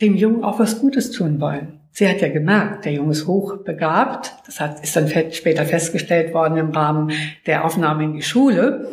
[0.00, 1.80] dem Jungen auch was Gutes tun wollen.
[1.96, 4.34] Sie hat ja gemerkt, der Junge ist hochbegabt.
[4.46, 7.12] Das hat, ist dann später festgestellt worden im Rahmen
[7.46, 8.88] der Aufnahme in die Schule.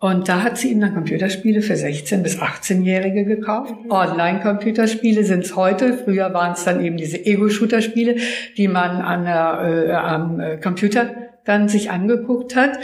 [0.00, 3.76] Und da hat sie ihm dann Computerspiele für 16- bis 18-Jährige gekauft.
[3.84, 3.92] Mhm.
[3.92, 5.96] Online-Computerspiele sind es heute.
[5.96, 8.16] Früher waren es dann eben diese Ego-Shooter-Spiele,
[8.56, 12.76] die man an der, äh, am äh, Computer dann sich angeguckt hat.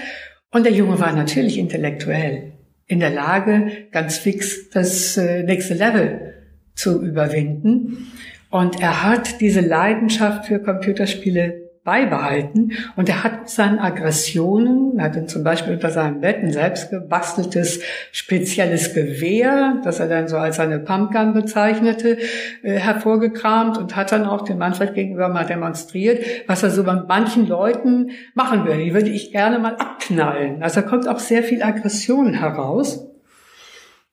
[0.52, 2.52] Und der Junge war natürlich intellektuell
[2.86, 6.34] in der Lage, ganz fix das äh, nächste Level
[6.76, 8.06] zu überwinden.
[8.50, 12.72] Und er hat diese Leidenschaft für Computerspiele beibehalten.
[12.96, 17.80] Und er hat seine Aggressionen, er hatte zum Beispiel unter seinem Bett ein selbst gebasteltes
[18.12, 22.18] spezielles Gewehr, das er dann so als seine Pumpgun bezeichnete,
[22.62, 26.94] äh, hervorgekramt und hat dann auch dem Manfred gegenüber mal demonstriert, was er so bei
[26.94, 28.84] manchen Leuten machen würde.
[28.84, 30.62] Die würde ich gerne mal abknallen.
[30.62, 33.06] Also da kommt auch sehr viel Aggression heraus.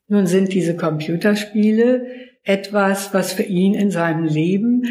[0.07, 2.07] Nun sind diese Computerspiele
[2.47, 4.83] etwas, was für ihn in seinem Leben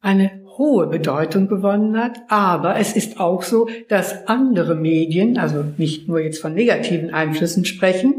[0.00, 2.18] eine hohe Bedeutung gewonnen hat.
[2.28, 7.64] Aber es ist auch so, dass andere Medien, also nicht nur jetzt von negativen Einflüssen
[7.64, 8.14] sprechen,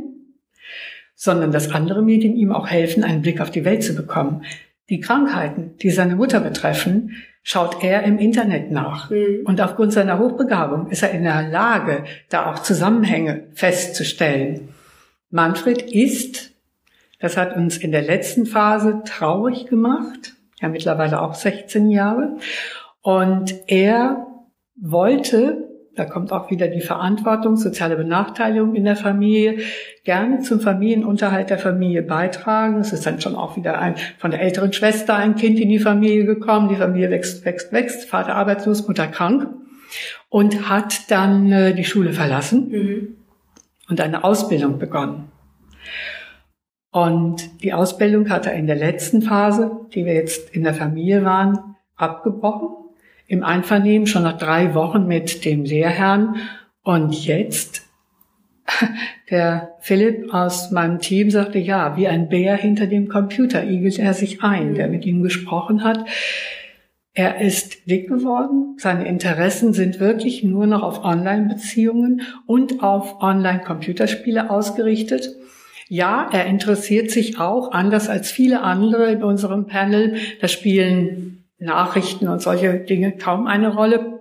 [1.16, 4.44] sondern dass andere Medien ihm auch helfen, einen Blick auf die Welt zu bekommen.
[4.90, 7.12] Die Krankheiten, die seine Mutter betreffen,
[7.44, 9.10] schaut er im Internet nach.
[9.10, 9.42] Mhm.
[9.46, 14.70] Und aufgrund seiner Hochbegabung ist er in der Lage, da auch Zusammenhänge festzustellen.
[15.30, 16.52] Manfred ist,
[17.20, 22.38] das hat uns in der letzten Phase traurig gemacht, ja mittlerweile auch 16 Jahre.
[23.02, 24.28] Und er
[24.80, 29.60] wollte, da kommt auch wieder die Verantwortung, soziale Benachteiligung in der Familie,
[30.04, 32.80] gerne zum Familienunterhalt der Familie beitragen.
[32.80, 35.80] Es ist dann schon auch wieder ein, von der älteren Schwester ein Kind in die
[35.80, 36.70] Familie gekommen.
[36.70, 38.08] Die Familie wächst, wächst, wächst.
[38.08, 39.48] Vater arbeitslos, Mutter krank.
[40.30, 43.16] Und hat dann äh, die Schule verlassen mhm.
[43.90, 45.32] und eine Ausbildung begonnen.
[46.98, 51.24] Und die Ausbildung hat er in der letzten Phase, die wir jetzt in der Familie
[51.24, 52.70] waren, abgebrochen.
[53.28, 56.38] Im Einvernehmen schon nach drei Wochen mit dem Lehrherrn.
[56.82, 57.84] Und jetzt,
[59.30, 64.16] der Philipp aus meinem Team sagte, ja, wie ein Bär hinter dem Computer igelt er
[64.16, 66.04] sich ein, der mit ihm gesprochen hat.
[67.14, 68.76] Er ist dick geworden.
[68.80, 75.36] Seine Interessen sind wirklich nur noch auf Online-Beziehungen und auf Online-Computerspiele ausgerichtet.
[75.90, 82.28] Ja, er interessiert sich auch, anders als viele andere in unserem Panel, da spielen Nachrichten
[82.28, 84.20] und solche Dinge kaum eine Rolle,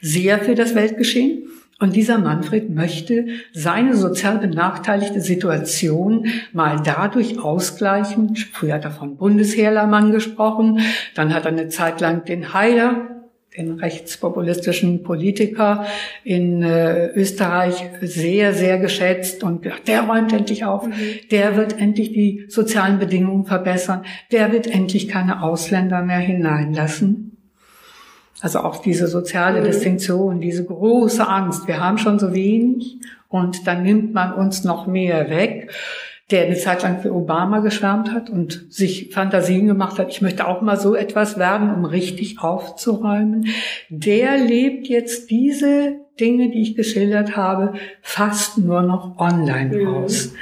[0.00, 1.46] sehr für das Weltgeschehen.
[1.78, 8.36] Und dieser Manfred möchte seine sozial benachteiligte Situation mal dadurch ausgleichen.
[8.36, 10.80] Früher hat er von Bundesheerlermann gesprochen,
[11.14, 13.19] dann hat er eine Zeit lang den Heider
[13.56, 15.84] den rechtspopulistischen Politiker
[16.22, 20.92] in äh, Österreich sehr, sehr geschätzt und gedacht, der räumt endlich auf, mhm.
[21.30, 27.36] der wird endlich die sozialen Bedingungen verbessern, der wird endlich keine Ausländer mehr hineinlassen.
[28.40, 29.64] Also auch diese soziale mhm.
[29.64, 34.86] Distinktion, diese große Angst, wir haben schon so wenig und dann nimmt man uns noch
[34.86, 35.72] mehr weg
[36.30, 40.46] der eine Zeit lang für Obama geschwärmt hat und sich Fantasien gemacht hat, ich möchte
[40.46, 43.48] auch mal so etwas werden, um richtig aufzuräumen,
[43.88, 49.94] der lebt jetzt diese Dinge, die ich geschildert habe, fast nur noch online mhm.
[49.94, 50.34] aus.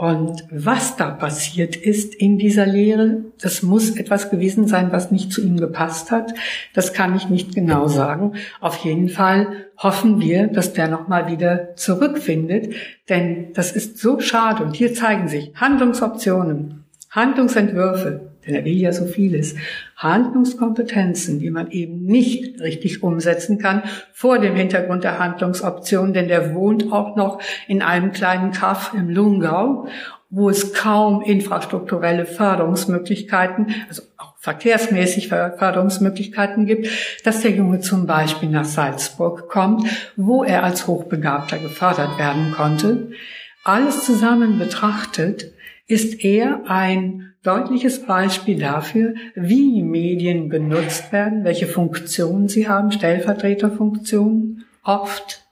[0.00, 5.30] Und was da passiert ist in dieser Lehre, das muss etwas gewesen sein, was nicht
[5.30, 6.32] zu ihm gepasst hat.
[6.72, 8.32] Das kann ich nicht genau sagen.
[8.62, 12.72] Auf jeden Fall hoffen wir, dass der nochmal wieder zurückfindet.
[13.10, 14.64] Denn das ist so schade.
[14.64, 19.54] Und hier zeigen sich Handlungsoptionen, Handlungsentwürfe, denn er will ja so vieles,
[19.96, 26.54] Handlungskompetenzen, die man eben nicht richtig umsetzen kann vor dem Hintergrund der Handlungsoption, denn der
[26.54, 29.86] wohnt auch noch in einem kleinen Kaff im Lungau,
[30.30, 36.88] wo es kaum infrastrukturelle Förderungsmöglichkeiten, also auch verkehrsmäßig Förderungsmöglichkeiten gibt,
[37.24, 43.10] dass der Junge zum Beispiel nach Salzburg kommt, wo er als Hochbegabter gefördert werden konnte.
[43.64, 45.52] Alles zusammen betrachtet
[45.88, 54.64] ist er ein deutliches Beispiel dafür, wie Medien benutzt werden, welche Funktionen sie haben, Stellvertreterfunktionen,
[54.84, 55.44] oft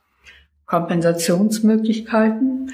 [0.66, 2.72] Kompensationsmöglichkeiten.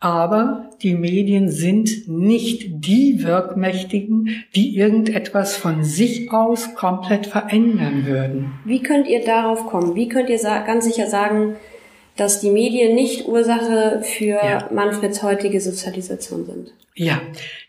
[0.00, 8.52] Aber die Medien sind nicht die Wirkmächtigen, die irgendetwas von sich aus komplett verändern würden.
[8.66, 9.94] Wie könnt ihr darauf kommen?
[9.94, 11.56] Wie könnt ihr ganz sicher sagen,
[12.16, 14.68] dass die Medien nicht Ursache für ja.
[14.72, 16.72] Manfreds heutige Sozialisation sind.
[16.94, 17.20] Ja,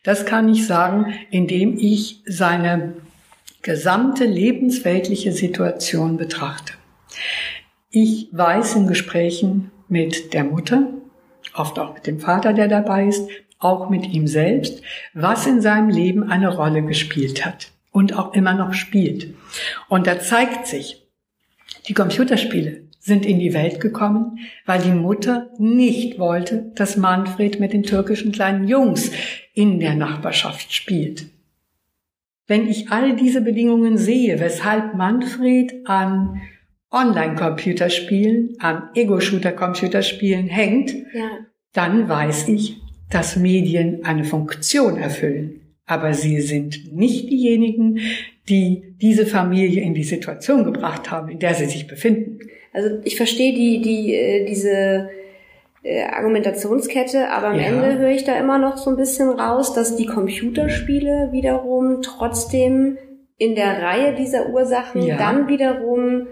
[0.04, 2.94] das kann ich sagen, indem ich seine
[3.64, 6.74] gesamte lebensweltliche Situation betrachte.
[7.90, 10.90] Ich weiß in Gesprächen mit der Mutter,
[11.56, 13.28] oft auch mit dem Vater, der dabei ist,
[13.58, 14.82] auch mit ihm selbst,
[15.14, 19.34] was in seinem Leben eine Rolle gespielt hat und auch immer noch spielt.
[19.90, 21.08] Und da zeigt sich,
[21.88, 27.72] die Computerspiele sind in die Welt gekommen, weil die Mutter nicht wollte, dass Manfred mit
[27.72, 29.12] den türkischen kleinen Jungs
[29.54, 31.28] in der Nachbarschaft spielt.
[32.48, 36.42] Wenn ich all diese Bedingungen sehe, weshalb Manfred an
[36.90, 41.30] Online-Computerspielen, an Ego-Shooter-Computerspielen hängt, ja.
[41.74, 45.62] dann weiß ich, dass Medien eine Funktion erfüllen.
[45.86, 48.00] Aber sie sind nicht diejenigen,
[48.50, 52.40] die diese Familie in die Situation gebracht haben, in der sie sich befinden.
[52.76, 55.10] Also ich verstehe die, die, äh, diese
[55.82, 57.68] äh, Argumentationskette, aber am ja.
[57.68, 62.98] Ende höre ich da immer noch so ein bisschen raus, dass die Computerspiele wiederum trotzdem
[63.38, 65.16] in der Reihe dieser Ursachen ja.
[65.16, 66.28] dann wiederum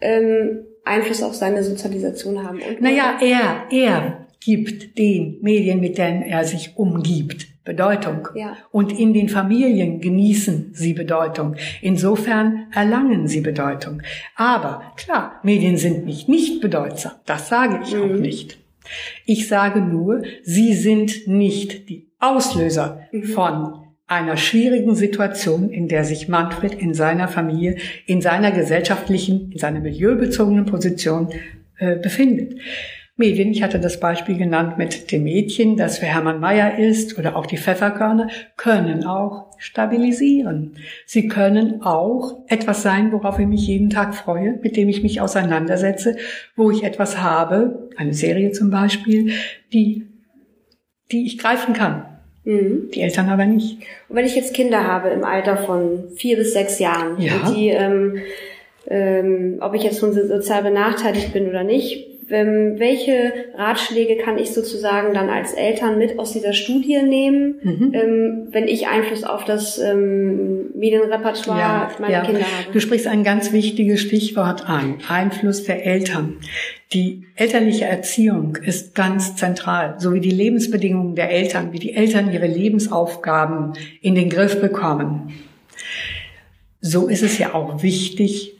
[0.00, 2.60] ähm, Einfluss auf seine Sozialisation haben.
[2.60, 8.28] Und naja, er, er gibt den Medien, mit denen er sich umgibt, Bedeutung.
[8.34, 8.56] Ja.
[8.72, 11.54] Und in den Familien genießen sie Bedeutung.
[11.82, 14.00] Insofern erlangen sie Bedeutung.
[14.34, 17.12] Aber klar, Medien sind nicht nicht bedeutsam.
[17.26, 18.02] Das sage ich mhm.
[18.02, 18.58] auch nicht.
[19.26, 23.24] Ich sage nur, sie sind nicht die Auslöser mhm.
[23.24, 23.74] von
[24.06, 27.76] einer schwierigen Situation, in der sich Manfred in seiner Familie,
[28.06, 31.28] in seiner gesellschaftlichen, in seiner milieubezogenen Position
[31.76, 32.58] äh, befindet.
[33.18, 37.34] Medien, ich hatte das Beispiel genannt mit dem Mädchen, das für Hermann Mayer ist, oder
[37.34, 40.76] auch die Pfefferkörner, können auch stabilisieren.
[41.04, 45.20] Sie können auch etwas sein, worauf ich mich jeden Tag freue, mit dem ich mich
[45.20, 46.16] auseinandersetze,
[46.54, 49.32] wo ich etwas habe, eine Serie zum Beispiel,
[49.72, 50.06] die,
[51.10, 52.04] die ich greifen kann.
[52.44, 52.90] Mhm.
[52.94, 53.80] Die Eltern aber nicht.
[54.08, 57.52] Und wenn ich jetzt Kinder habe im Alter von vier bis sechs Jahren, ja.
[57.52, 58.18] die, ähm,
[58.88, 64.52] ähm, ob ich jetzt nun sozial benachteiligt bin oder nicht, ähm, welche Ratschläge kann ich
[64.52, 67.94] sozusagen dann als Eltern mit aus dieser Studie nehmen, mhm.
[67.94, 72.24] ähm, wenn ich Einfluss auf das ähm, Medienrepertoire ja, meiner ja.
[72.24, 72.72] Kinder habe?
[72.72, 76.36] Du sprichst ein ganz wichtiges Stichwort an, Einfluss der Eltern.
[76.92, 82.32] Die elterliche Erziehung ist ganz zentral, so wie die Lebensbedingungen der Eltern, wie die Eltern
[82.32, 83.72] ihre Lebensaufgaben
[84.02, 85.32] in den Griff bekommen.
[86.80, 88.57] So ist es ja auch wichtig,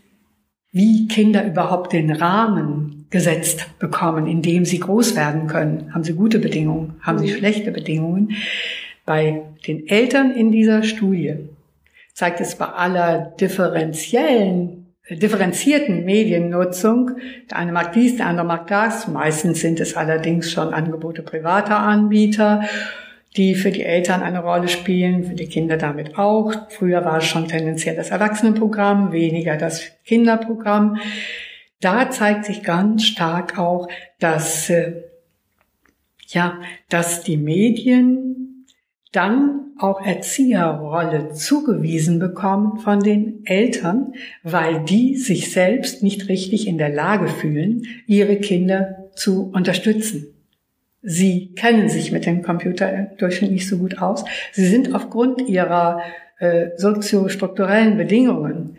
[0.78, 5.92] wie Kinder überhaupt den Rahmen gesetzt bekommen, in dem sie groß werden können.
[5.92, 7.00] Haben sie gute Bedingungen?
[7.02, 7.36] Haben sie mhm.
[7.36, 8.36] schlechte Bedingungen?
[9.04, 11.34] Bei den Eltern in dieser Studie
[12.14, 17.10] zeigt es bei aller differenziellen, differenzierten Mediennutzung,
[17.50, 21.78] der eine mag dies, der andere mag das, meistens sind es allerdings schon Angebote privater
[21.78, 22.62] Anbieter
[23.36, 26.52] die für die Eltern eine Rolle spielen, für die Kinder damit auch.
[26.70, 30.96] Früher war es schon tendenziell das Erwachsenenprogramm, weniger das Kinderprogramm.
[31.80, 33.88] Da zeigt sich ganz stark auch,
[34.18, 35.02] dass, äh,
[36.28, 38.66] ja, dass die Medien
[39.12, 46.78] dann auch Erzieherrolle zugewiesen bekommen von den Eltern, weil die sich selbst nicht richtig in
[46.78, 50.37] der Lage fühlen, ihre Kinder zu unterstützen.
[51.02, 54.24] Sie kennen sich mit dem Computer durchschnittlich so gut aus.
[54.52, 56.02] Sie sind aufgrund ihrer
[56.38, 58.78] äh, soziostrukturellen Bedingungen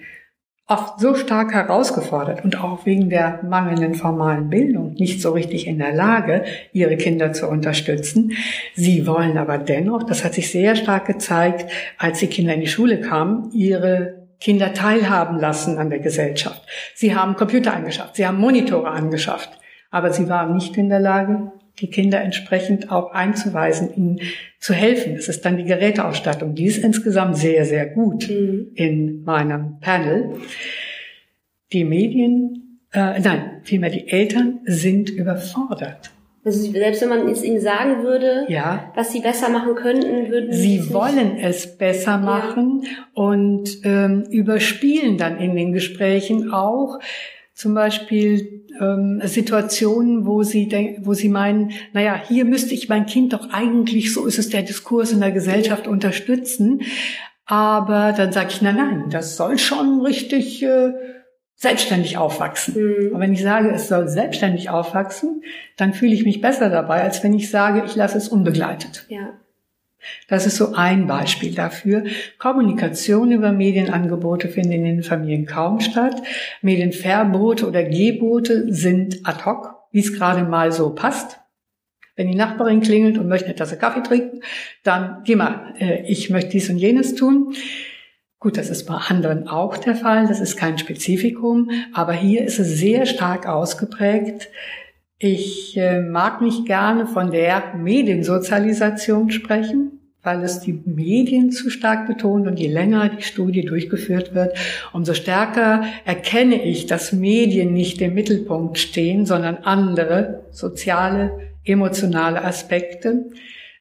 [0.70, 5.80] oft so stark herausgefordert und auch wegen der mangelnden formalen Bildung nicht so richtig in
[5.80, 8.34] der Lage, ihre Kinder zu unterstützen.
[8.76, 12.68] Sie wollen aber dennoch, das hat sich sehr stark gezeigt, als die Kinder in die
[12.68, 16.62] Schule kamen, ihre Kinder teilhaben lassen an der Gesellschaft.
[16.94, 19.50] Sie haben Computer angeschafft, sie haben Monitore angeschafft,
[19.90, 24.20] aber sie waren nicht in der Lage, die Kinder entsprechend auch einzuweisen, ihnen
[24.60, 25.16] zu helfen.
[25.16, 26.56] Es ist dann die Geräteausstattung.
[26.56, 28.72] Die ist insgesamt sehr, sehr gut mhm.
[28.76, 30.36] in meinem Panel.
[31.72, 36.12] Die Medien, äh, nein, vielmehr die Eltern sind überfordert.
[36.46, 38.92] Also selbst wenn man es ihnen sagen würde, ja.
[38.96, 42.90] was sie besser machen könnten, würden sie Sie wollen es besser machen ja.
[43.14, 47.00] und ähm, überspielen dann in den Gesprächen auch
[47.60, 53.06] zum Beispiel ähm, Situationen, wo sie denk, wo sie meinen, naja, hier müsste ich mein
[53.06, 56.84] Kind doch eigentlich, so ist es der Diskurs in der Gesellschaft, unterstützen.
[57.46, 60.94] Aber dann sage ich, nein, nein, das soll schon richtig äh,
[61.56, 62.76] selbstständig aufwachsen.
[62.76, 63.16] Mhm.
[63.16, 65.44] Und wenn ich sage, es soll selbstständig aufwachsen,
[65.76, 69.06] dann fühle ich mich besser dabei, als wenn ich sage, ich lasse es unbegleitet.
[69.10, 69.34] Ja.
[70.28, 72.04] Das ist so ein Beispiel dafür.
[72.38, 76.22] Kommunikation über Medienangebote finden in den Familien kaum statt.
[76.62, 81.40] Medienverbote oder Gebote sind ad hoc wie es gerade mal so passt.
[82.16, 84.42] Wenn die Nachbarin klingelt und möchte eine Tasse Kaffee trinken,
[84.84, 87.54] dann geh mal, äh, ich möchte dies und jenes tun.
[88.40, 92.60] Gut, das ist bei anderen auch der Fall, das ist kein Spezifikum, aber hier ist
[92.60, 94.50] es sehr stark ausgeprägt.
[95.22, 102.08] Ich äh, mag nicht gerne von der Mediensozialisation sprechen, weil es die Medien zu stark
[102.08, 104.58] betont und je länger die Studie durchgeführt wird,
[104.94, 113.26] umso stärker erkenne ich, dass Medien nicht im Mittelpunkt stehen, sondern andere soziale, emotionale Aspekte,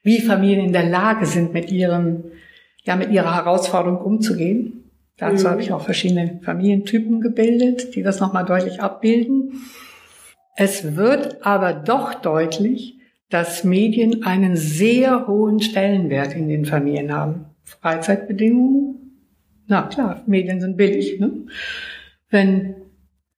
[0.03, 2.25] wie Familien in der Lage sind, mit ihrem,
[2.83, 4.91] ja, mit ihrer Herausforderung umzugehen.
[5.15, 5.51] Dazu mhm.
[5.51, 9.53] habe ich auch verschiedene Familientypen gebildet, die das nochmal deutlich abbilden.
[10.61, 12.97] Es wird aber doch deutlich,
[13.29, 17.45] dass Medien einen sehr hohen Stellenwert in den Familien haben.
[17.63, 19.23] Freizeitbedingungen,
[19.67, 21.17] na klar, Medien sind billig.
[21.17, 21.31] Ne?
[22.29, 22.75] Wenn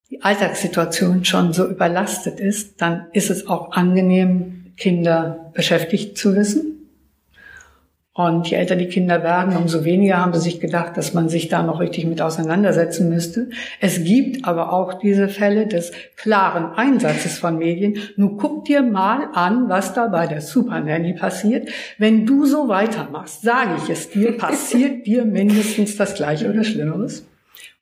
[0.09, 6.80] die Alltagssituation schon so überlastet ist, dann ist es auch angenehm, Kinder beschäftigt zu wissen.
[8.13, 11.47] Und je älter die Kinder werden, umso weniger haben sie sich gedacht, dass man sich
[11.47, 13.49] da noch richtig mit auseinandersetzen müsste.
[13.79, 17.99] Es gibt aber auch diese Fälle des klaren Einsatzes von Medien.
[18.17, 21.69] Nun guck dir mal an, was da bei der Super Nanny passiert.
[21.97, 27.25] Wenn du so weitermachst, sage ich es dir, passiert dir mindestens das Gleiche oder Schlimmeres.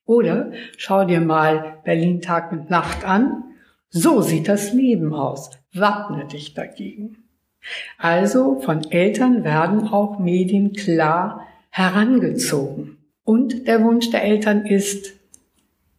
[0.06, 3.46] Oder schau dir mal Berlin Tag und Nacht an.
[3.90, 5.50] So sieht das Leben aus.
[5.74, 7.29] Wappne dich dagegen.
[7.98, 12.98] Also von Eltern werden auch Medien klar herangezogen.
[13.24, 15.14] Und der Wunsch der Eltern ist,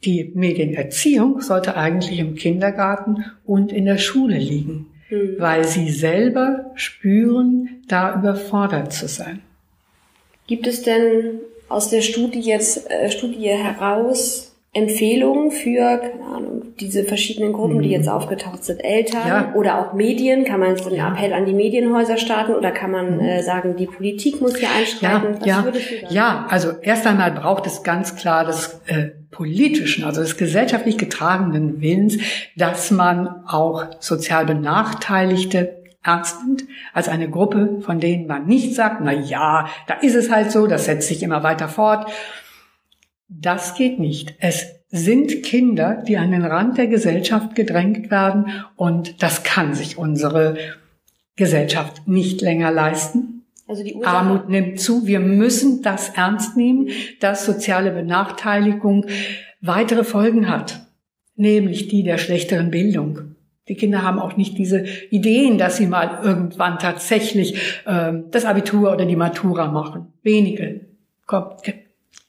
[0.04, 5.36] die Medienerziehung sollte eigentlich im Kindergarten und in der Schule liegen, mhm.
[5.38, 9.40] weil sie selber spüren, da überfordert zu sein.
[10.46, 17.02] Gibt es denn aus der Studie jetzt äh, Studie heraus Empfehlungen für, keine Ahnung, diese
[17.02, 17.82] verschiedenen Gruppen, mhm.
[17.82, 19.52] die jetzt aufgetaucht sind, Eltern ja.
[19.56, 20.44] oder auch Medien?
[20.44, 21.12] Kann man so einen ja.
[21.12, 23.20] Appell an die Medienhäuser starten oder kann man mhm.
[23.20, 25.38] äh, sagen, die Politik muss hier einschreiten?
[25.44, 25.66] Ja,
[26.02, 26.10] ja.
[26.10, 31.80] ja, also erst einmal braucht es ganz klar des äh, politischen, also des gesellschaftlich getragenen
[31.80, 32.18] Willens,
[32.56, 36.64] dass man auch sozial Benachteiligte ernst nimmt,
[36.94, 40.68] als eine Gruppe, von denen man nicht sagt, na ja, da ist es halt so,
[40.68, 42.10] das setzt sich immer weiter fort
[43.30, 44.34] das geht nicht.
[44.38, 49.96] Es sind Kinder, die an den Rand der Gesellschaft gedrängt werden und das kann sich
[49.96, 50.58] unsere
[51.36, 53.44] Gesellschaft nicht länger leisten.
[53.68, 55.06] Also die Armut nimmt zu.
[55.06, 56.88] Wir müssen das ernst nehmen,
[57.20, 59.06] dass soziale Benachteiligung
[59.60, 60.86] weitere Folgen hat,
[61.36, 63.36] nämlich die der schlechteren Bildung.
[63.68, 67.54] Die Kinder haben auch nicht diese Ideen, dass sie mal irgendwann tatsächlich
[67.86, 70.12] äh, das Abitur oder die Matura machen.
[70.24, 70.80] Wenige.
[71.26, 71.62] Kommt,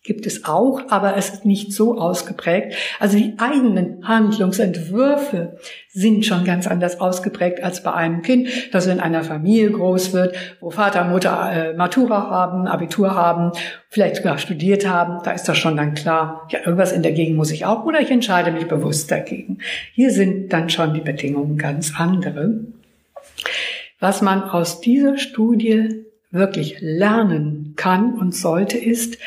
[0.04, 2.76] gibt es auch, aber es ist nicht so ausgeprägt.
[3.00, 5.58] Also die eigenen Handlungsentwürfe
[5.90, 10.36] sind schon ganz anders ausgeprägt als bei einem Kind, das in einer Familie groß wird,
[10.60, 13.52] wo Vater, Mutter äh, Matura haben, Abitur haben,
[13.90, 15.22] vielleicht sogar studiert haben.
[15.24, 18.02] Da ist das schon dann klar, ja, irgendwas in der Gegend muss ich auch oder
[18.02, 19.60] ich entscheide mich bewusst dagegen.
[19.94, 22.62] Hier sind dann schon die Bedingungen ganz andere.
[24.00, 29.18] Was man aus dieser Studie wirklich lernen kann und sollte, ist,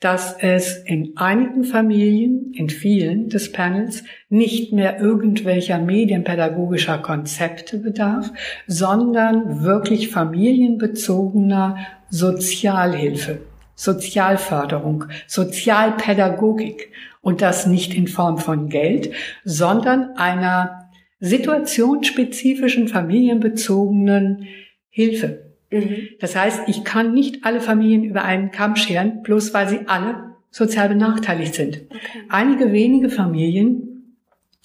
[0.00, 8.30] dass es in einigen Familien, in vielen des Panels, nicht mehr irgendwelcher medienpädagogischer Konzepte bedarf,
[8.66, 11.78] sondern wirklich familienbezogener
[12.10, 13.40] Sozialhilfe,
[13.74, 16.90] Sozialförderung, Sozialpädagogik.
[17.22, 19.12] Und das nicht in Form von Geld,
[19.44, 20.90] sondern einer
[21.20, 24.46] situationsspezifischen, familienbezogenen
[24.90, 25.43] Hilfe.
[25.74, 26.08] Mhm.
[26.20, 30.34] Das heißt, ich kann nicht alle Familien über einen Kamm scheren, bloß weil sie alle
[30.50, 31.82] sozial benachteiligt sind.
[31.90, 32.00] Okay.
[32.28, 34.14] Einige wenige Familien,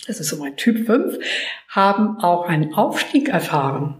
[0.07, 1.17] das ist so mein Typ 5,
[1.69, 3.95] haben auch einen Aufstieg erfahren.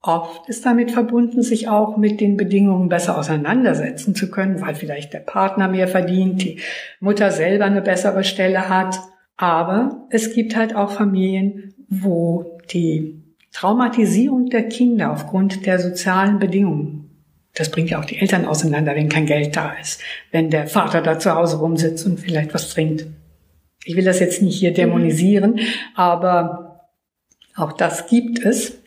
[0.00, 5.12] Oft ist damit verbunden, sich auch mit den Bedingungen besser auseinandersetzen zu können, weil vielleicht
[5.12, 6.60] der Partner mehr verdient, die
[7.00, 8.98] Mutter selber eine bessere Stelle hat.
[9.36, 17.08] Aber es gibt halt auch Familien, wo die Traumatisierung der Kinder aufgrund der sozialen Bedingungen.
[17.54, 21.02] Das bringt ja auch die Eltern auseinander, wenn kein Geld da ist, wenn der Vater
[21.02, 23.06] da zu Hause rumsitzt und vielleicht was trinkt.
[23.84, 25.60] Ich will das jetzt nicht hier dämonisieren,
[25.94, 26.90] aber
[27.56, 28.82] auch das gibt es,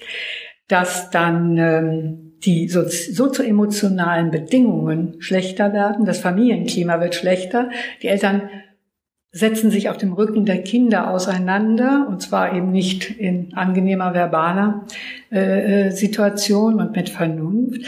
[0.67, 7.69] dass dann ähm, die sozioemotionalen Bedingungen schlechter werden, das Familienklima wird schlechter,
[8.01, 8.49] die Eltern
[9.31, 14.85] setzen sich auf dem Rücken der Kinder auseinander, und zwar eben nicht in angenehmer verbaler
[15.31, 17.81] äh, äh, Situation und mit Vernunft.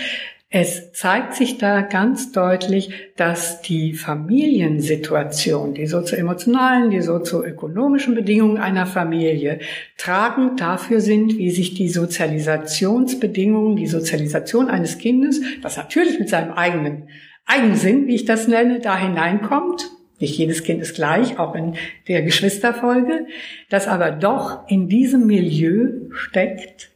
[0.55, 8.85] Es zeigt sich da ganz deutlich, dass die Familiensituation, die sozioemotionalen, die sozioökonomischen Bedingungen einer
[8.85, 9.59] Familie
[9.97, 16.51] tragend dafür sind, wie sich die Sozialisationsbedingungen, die Sozialisation eines Kindes, das natürlich mit seinem
[16.51, 17.09] eigenen
[17.47, 19.89] Eigensinn, wie ich das nenne, da hineinkommt.
[20.23, 21.75] Nicht jedes Kind ist gleich, auch in
[22.07, 23.27] der Geschwisterfolge,
[23.69, 26.91] das aber doch in diesem Milieu steckt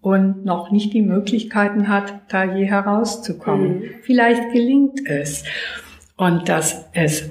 [0.00, 3.78] und noch nicht die Möglichkeiten hat, da je herauszukommen.
[3.78, 3.90] Mhm.
[4.02, 5.44] Vielleicht gelingt es.
[6.16, 7.30] Und dass es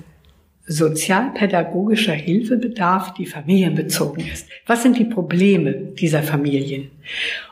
[0.65, 4.47] sozialpädagogischer Hilfe bedarf, die familienbezogen ist.
[4.65, 6.89] Was sind die Probleme dieser Familien?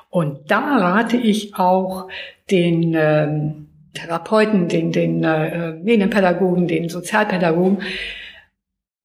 [0.09, 2.07] Und da rate ich auch
[2.49, 3.61] den ähm,
[3.93, 7.79] Therapeuten, den, den äh, Medienpädagogen, den Sozialpädagogen,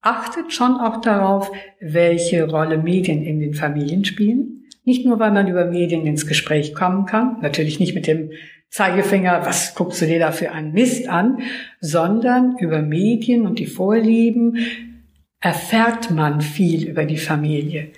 [0.01, 4.65] achtet schon auch darauf, welche Rolle Medien in den Familien spielen.
[4.85, 8.31] Nicht nur, weil man über Medien ins Gespräch kommen kann, natürlich nicht mit dem
[8.71, 11.39] Zeigefinger, was guckst du dir da für einen Mist an,
[11.81, 14.59] sondern über Medien und die Vorlieben
[15.41, 17.91] erfährt man viel über die Familie.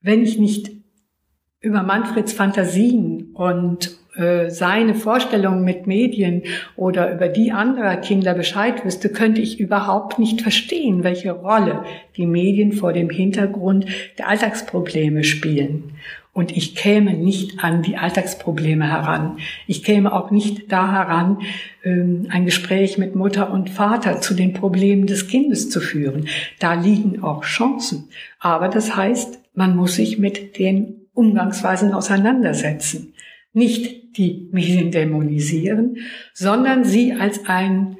[0.00, 0.70] Wenn ich nicht
[1.60, 6.42] über Manfreds Fantasien und äh, seine Vorstellungen mit Medien
[6.74, 11.84] oder über die anderer Kinder Bescheid wüsste, könnte ich überhaupt nicht verstehen, welche Rolle
[12.16, 13.86] die Medien vor dem Hintergrund
[14.18, 15.92] der Alltagsprobleme spielen.
[16.32, 19.38] Und ich käme nicht an die Alltagsprobleme heran.
[19.68, 21.38] Ich käme auch nicht da heran,
[21.84, 26.26] ähm, ein Gespräch mit Mutter und Vater zu den Problemen des Kindes zu führen.
[26.58, 28.08] Da liegen auch Chancen.
[28.40, 33.14] Aber das heißt, man muss sich mit den Umgangsweisen auseinandersetzen
[33.52, 35.98] nicht die Medien dämonisieren,
[36.34, 37.96] sondern sie als ein,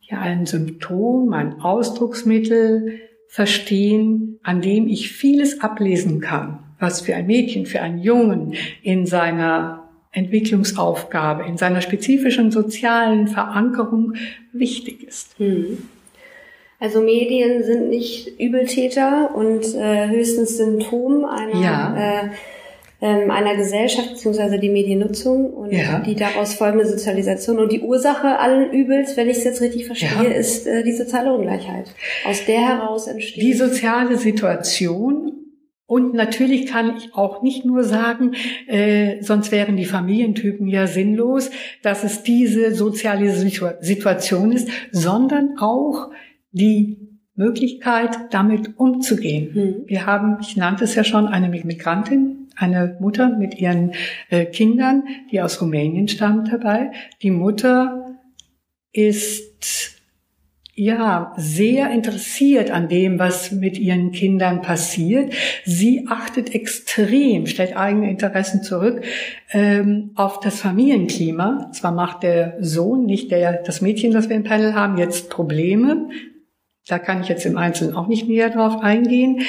[0.00, 7.26] ja, ein Symptom, ein Ausdrucksmittel verstehen, an dem ich vieles ablesen kann, was für ein
[7.26, 14.14] Mädchen, für einen Jungen in seiner Entwicklungsaufgabe, in seiner spezifischen sozialen Verankerung
[14.52, 15.38] wichtig ist.
[15.38, 15.78] Hm.
[16.78, 21.96] Also Medien sind nicht Übeltäter und äh, höchstens Symptom einer ja.
[21.96, 22.30] äh,
[23.02, 25.98] ähm, einer Gesellschaft beziehungsweise die Mediennutzung und ja.
[25.98, 27.58] die daraus folgende Sozialisation.
[27.58, 30.30] Und die Ursache allen Übels, wenn ich es jetzt richtig verstehe, ja.
[30.30, 31.92] ist äh, die soziale Ungleichheit.
[32.24, 33.42] Aus der heraus entsteht.
[33.42, 35.32] Die soziale Situation
[35.86, 38.32] und natürlich kann ich auch nicht nur sagen,
[38.66, 41.50] äh, sonst wären die Familientypen ja sinnlos,
[41.82, 46.08] dass es diese soziale Situation ist, sondern auch
[46.52, 46.96] die
[47.34, 49.54] Möglichkeit, damit umzugehen.
[49.54, 49.74] Hm.
[49.86, 53.92] Wir haben, ich nannte es ja schon, eine Migrantin eine Mutter mit ihren
[54.30, 56.92] äh, Kindern, die aus Rumänien stammt dabei.
[57.22, 58.16] Die Mutter
[58.92, 59.92] ist
[60.74, 65.34] ja sehr interessiert an dem, was mit ihren Kindern passiert.
[65.64, 69.04] Sie achtet extrem, stellt eigene Interessen zurück
[69.50, 71.70] ähm, auf das Familienklima.
[71.72, 76.08] Zwar macht der Sohn, nicht der das Mädchen, das wir im Panel haben, jetzt Probleme.
[76.88, 79.42] Da kann ich jetzt im Einzelnen auch nicht näher drauf eingehen.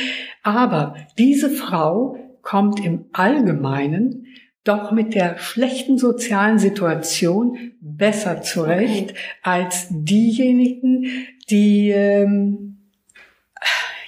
[0.44, 4.28] Aber diese Frau kommt im Allgemeinen
[4.64, 9.20] doch mit der schlechten sozialen Situation besser zurecht okay.
[9.42, 11.06] als diejenigen,
[11.50, 12.78] die ähm,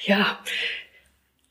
[0.05, 0.37] ja,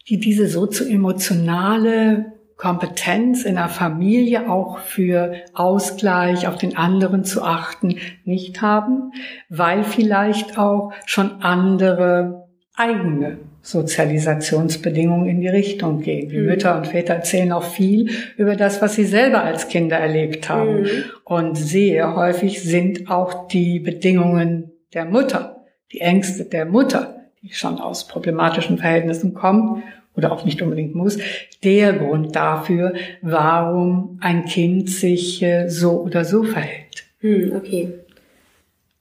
[0.09, 7.97] die diese sozioemotionale Kompetenz in der Familie auch für Ausgleich auf den anderen zu achten
[8.24, 9.12] nicht haben,
[9.49, 16.28] weil vielleicht auch schon andere eigene Sozialisationsbedingungen in die Richtung gehen.
[16.28, 16.46] Die mhm.
[16.46, 20.82] Mütter und Väter erzählen auch viel über das, was sie selber als Kinder erlebt haben.
[20.82, 20.88] Mhm.
[21.24, 27.78] Und sehr häufig sind auch die Bedingungen der Mutter, die Ängste der Mutter, die schon
[27.78, 29.82] aus problematischen Verhältnissen kommen
[30.14, 31.18] oder auch nicht unbedingt muss,
[31.64, 32.92] der Grund dafür,
[33.22, 37.06] warum ein Kind sich äh, so oder so verhält.
[37.22, 37.88] Mhm, okay.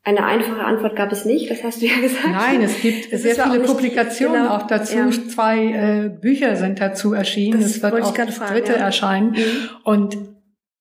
[0.06, 2.28] Eine einfache Antwort gab es nicht, das hast du ja gesagt.
[2.30, 4.98] Nein, es gibt das sehr viele auch Publikationen genau, auch dazu.
[4.98, 5.10] Ja.
[5.10, 7.62] Zwei äh, Bücher sind dazu erschienen.
[7.62, 8.80] Das es wird auch das fragen, dritte ja.
[8.80, 9.32] erscheinen.
[9.32, 9.70] Mhm.
[9.86, 10.18] Und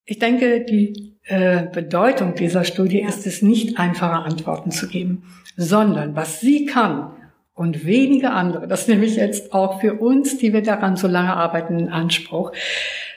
[0.05, 3.09] ich denke, die äh, Bedeutung dieser Studie ja.
[3.09, 5.23] ist es nicht, einfache Antworten zu geben,
[5.57, 7.13] sondern was sie kann
[7.55, 11.37] und wenige andere, das nehme ich jetzt auch für uns, die wir daran so lange
[11.37, 12.51] arbeiten, in Anspruch,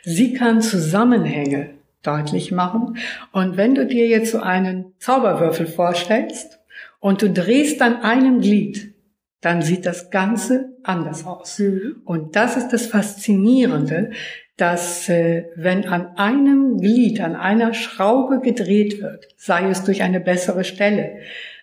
[0.04, 1.72] sie kann Zusammenhänge
[2.06, 2.98] deutlich machen.
[3.32, 6.60] Und wenn du dir jetzt so einen Zauberwürfel vorstellst
[7.00, 8.94] und du drehst dann einem Glied,
[9.42, 11.60] dann sieht das Ganze anders aus.
[11.60, 12.02] Mhm.
[12.06, 14.12] Und das ist das Faszinierende,
[14.58, 20.20] dass äh, wenn an einem Glied, an einer Schraube gedreht wird, sei es durch eine
[20.20, 21.18] bessere Stelle,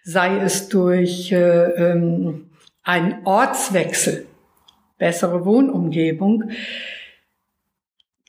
[0.05, 2.51] sei es durch äh, ähm,
[2.83, 4.27] einen Ortswechsel,
[4.99, 6.51] bessere Wohnumgebung,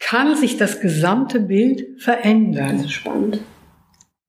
[0.03, 2.77] kann sich das gesamte Bild verändern.
[2.77, 3.39] Das ist spannend.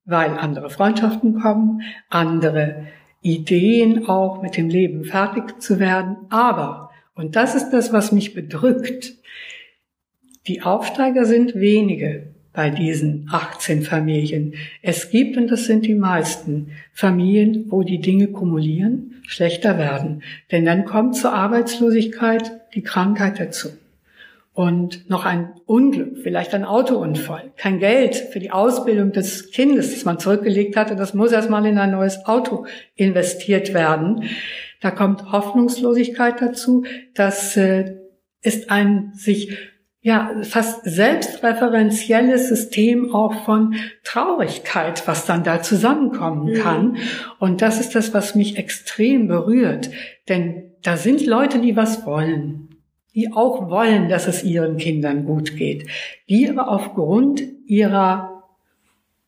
[0.07, 2.87] weil andere Freundschaften kommen, andere
[3.23, 6.17] Ideen auch mit dem Leben fertig zu werden.
[6.29, 9.15] Aber, und das ist das, was mich bedrückt,
[10.47, 14.55] die Aufsteiger sind wenige bei diesen 18 Familien.
[14.83, 20.23] Es gibt, und das sind die meisten, Familien, wo die Dinge kumulieren, schlechter werden.
[20.53, 23.71] Denn dann kommt zur Arbeitslosigkeit die Krankheit dazu.
[24.55, 30.05] Und noch ein Unglück, vielleicht ein Autounfall, kein Geld für die Ausbildung des Kindes, das
[30.05, 34.29] man zurückgelegt hatte, das muss erstmal in ein neues Auto investiert werden.
[34.81, 36.85] Da kommt Hoffnungslosigkeit dazu.
[37.15, 37.97] Das äh,
[38.43, 39.57] ist ein sich
[40.03, 43.75] ja, fast selbstreferenzielles System auch von
[44.05, 46.55] Traurigkeit, was dann da zusammenkommen mhm.
[46.55, 46.97] kann.
[47.41, 49.91] Und das ist das, was mich extrem berührt.
[50.29, 52.74] Denn da sind Leute, die was wollen,
[53.15, 55.87] die auch wollen, dass es ihren Kindern gut geht,
[56.29, 58.43] die aber aufgrund ihrer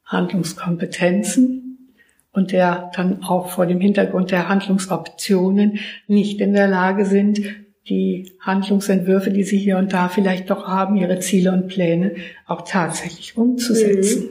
[0.04, 1.92] Handlungskompetenzen
[2.32, 7.40] und der dann auch vor dem Hintergrund der Handlungsoptionen nicht in der Lage sind,
[7.88, 12.16] die Handlungsentwürfe, die Sie hier und da vielleicht doch haben, Ihre Ziele und Pläne
[12.46, 14.24] auch tatsächlich umzusetzen.
[14.24, 14.30] Mhm.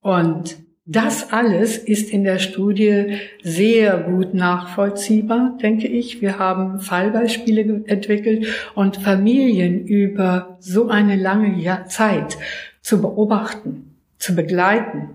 [0.00, 0.56] Und
[0.88, 6.22] das alles ist in der Studie sehr gut nachvollziehbar, denke ich.
[6.22, 12.38] Wir haben Fallbeispiele entwickelt und Familien über so eine lange Zeit
[12.82, 15.08] zu beobachten, zu begleiten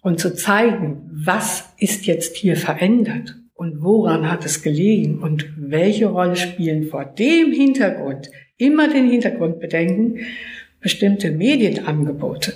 [0.00, 6.06] und zu zeigen, was ist jetzt hier verändert und woran hat es gelegen und welche
[6.06, 10.20] Rolle spielen vor dem Hintergrund, immer den Hintergrund bedenken,
[10.80, 12.54] bestimmte Medienangebote.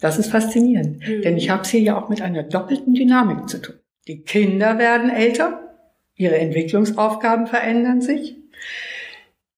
[0.00, 1.22] Das ist faszinierend, mhm.
[1.22, 3.76] denn ich habe es hier ja auch mit einer doppelten Dynamik zu tun.
[4.06, 5.74] Die Kinder werden älter,
[6.14, 8.36] ihre Entwicklungsaufgaben verändern sich,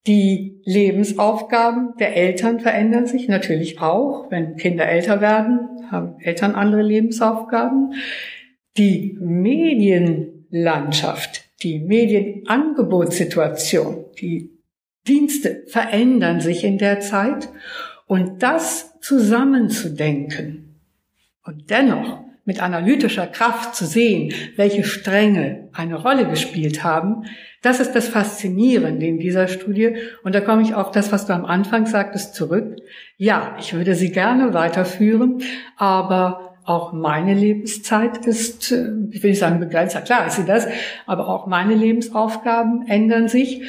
[0.07, 4.31] die Lebensaufgaben der Eltern verändern sich natürlich auch.
[4.31, 5.59] Wenn Kinder älter werden,
[5.91, 7.93] haben Eltern andere Lebensaufgaben
[8.77, 14.51] die Medienlandschaft, die Medienangebotssituation, die
[15.07, 17.49] Dienste verändern sich in der Zeit
[18.09, 20.79] und das zusammenzudenken
[21.45, 27.25] und dennoch mit analytischer Kraft zu sehen, welche Stränge eine Rolle gespielt haben,
[27.61, 29.97] das ist das Faszinierende in dieser Studie.
[30.23, 32.77] Und da komme ich auf das, was du am Anfang sagtest, zurück.
[33.17, 35.43] Ja, ich würde sie gerne weiterführen,
[35.77, 40.67] aber auch meine Lebenszeit ist, äh, ich will nicht sagen begrenzt, klar ist sie das,
[41.05, 43.61] aber auch meine Lebensaufgaben ändern sich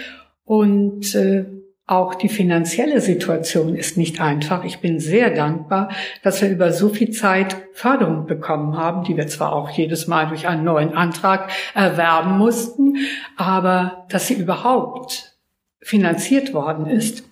[0.46, 1.44] und äh,
[1.90, 4.64] auch die finanzielle Situation ist nicht einfach.
[4.64, 5.90] Ich bin sehr dankbar,
[6.22, 10.28] dass wir über so viel Zeit Förderung bekommen haben, die wir zwar auch jedes Mal
[10.28, 12.96] durch einen neuen Antrag erwerben mussten,
[13.36, 15.36] aber dass sie überhaupt
[15.80, 17.24] finanziert worden ist.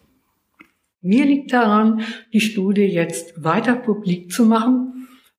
[1.00, 2.00] Mir liegt daran,
[2.32, 4.88] die Studie jetzt weiter publik zu machen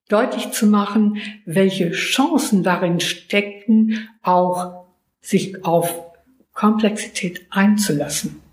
[0.09, 4.87] deutlich zu machen, welche Chancen darin stecken, auch
[5.21, 5.93] sich auf
[6.53, 8.48] Komplexität einzulassen.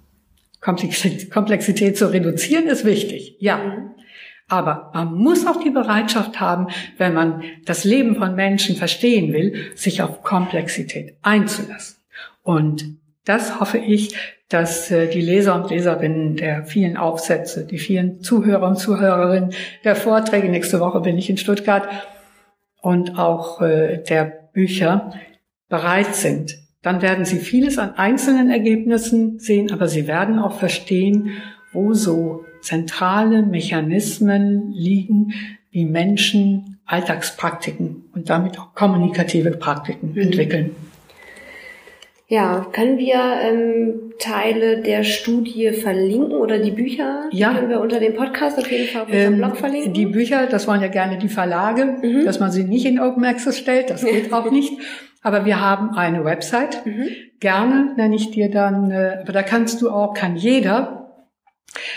[0.67, 3.95] Komplexität zu reduzieren ist wichtig, ja.
[4.49, 9.73] Aber man muss auch die Bereitschaft haben, wenn man das Leben von Menschen verstehen will,
[9.75, 11.97] sich auf Komplexität einzulassen.
[12.43, 14.14] Und das hoffe ich,
[14.49, 19.53] dass äh, die Leser und Leserinnen der vielen Aufsätze, die vielen Zuhörer und Zuhörerinnen
[19.83, 21.89] der Vorträge, nächste Woche bin ich in Stuttgart,
[22.81, 25.12] und auch äh, der Bücher
[25.69, 26.57] bereit sind.
[26.87, 31.32] Dann werden sie vieles an einzelnen Ergebnissen sehen, aber sie werden auch verstehen,
[31.72, 35.32] wo so zentrale Mechanismen liegen,
[35.72, 40.20] wie Menschen Alltagspraktiken und damit auch kommunikative Praktiken mhm.
[40.20, 40.76] entwickeln.
[42.28, 47.28] Ja, können wir ähm, Teile der Studie verlinken oder die Bücher?
[47.32, 47.53] Ja.
[47.53, 49.93] können wir unter dem Podcast auf jeden Fall auf unserem ähm, Blog verlinken?
[49.93, 52.24] Die Bücher, das wollen ja gerne die Verlage, mhm.
[52.24, 54.72] dass man sie nicht in Open Access stellt, das geht auch nicht.
[55.27, 56.87] Aber wir haben eine Website.
[56.87, 57.09] Mhm.
[57.41, 61.11] Gerne nenne ich dir dann, äh, aber da kannst du auch, kann jeder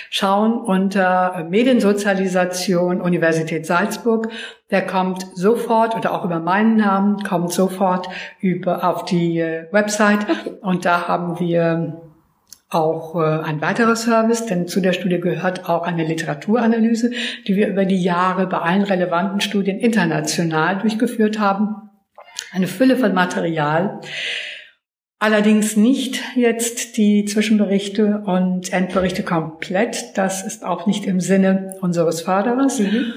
[0.09, 4.29] schauen unter Mediensozialisation Universität Salzburg.
[4.71, 8.09] Der kommt sofort oder auch über meinen Namen kommt sofort
[8.39, 10.25] über auf die äh, Website
[10.61, 12.01] und da haben wir
[12.71, 17.11] auch äh, ein weiterer Service, denn zu der Studie gehört auch eine Literaturanalyse,
[17.47, 21.88] die wir über die Jahre bei allen relevanten Studien international durchgeführt haben.
[22.51, 24.01] Eine Fülle von Material.
[25.19, 30.17] Allerdings nicht jetzt die Zwischenberichte und Endberichte komplett.
[30.17, 32.79] Das ist auch nicht im Sinne unseres Förderers.
[32.79, 33.13] Mhm.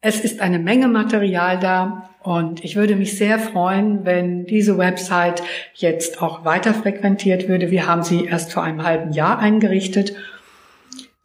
[0.00, 5.42] Es ist eine Menge Material da und ich würde mich sehr freuen, wenn diese Website
[5.74, 7.70] jetzt auch weiter frequentiert würde.
[7.70, 10.14] Wir haben sie erst vor einem halben Jahr eingerichtet,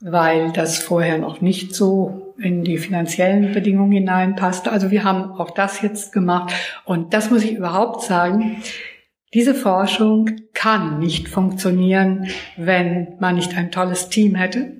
[0.02, 4.72] weil das vorher noch nicht so in die finanziellen Bedingungen hineinpasste.
[4.72, 6.54] Also wir haben auch das jetzt gemacht.
[6.86, 8.62] Und das muss ich überhaupt sagen.
[9.34, 14.74] Diese Forschung kann nicht funktionieren, wenn man nicht ein tolles Team hätte.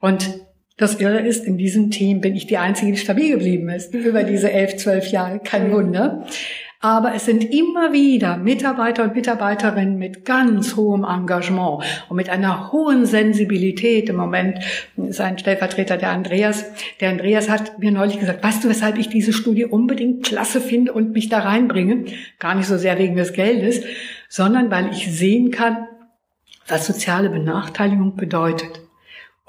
[0.00, 0.40] Und
[0.76, 4.24] das Irre ist, in diesem Team bin ich die Einzige, die stabil geblieben ist über
[4.24, 5.38] diese elf, zwölf Jahre.
[5.38, 6.26] Kein Wunder.
[6.82, 12.72] Aber es sind immer wieder Mitarbeiter und Mitarbeiterinnen mit ganz hohem Engagement und mit einer
[12.72, 14.08] hohen Sensibilität.
[14.08, 14.60] Im Moment
[14.96, 16.64] ist ein Stellvertreter der Andreas.
[17.00, 20.94] Der Andreas hat mir neulich gesagt, weißt du, weshalb ich diese Studie unbedingt klasse finde
[20.94, 22.06] und mich da reinbringe?
[22.38, 23.82] Gar nicht so sehr wegen des Geldes,
[24.30, 25.86] sondern weil ich sehen kann,
[26.66, 28.80] was soziale Benachteiligung bedeutet.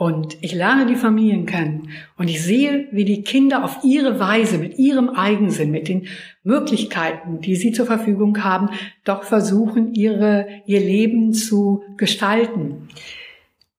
[0.02, 4.58] Und ich lerne die Familien kennen und ich sehe, wie die Kinder auf ihre Weise,
[4.58, 6.08] mit ihrem Eigensinn, mit den
[6.44, 8.72] Möglichkeiten, die sie zur Verfügung haben,
[9.04, 12.88] doch versuchen, ihre, ihr Leben zu gestalten.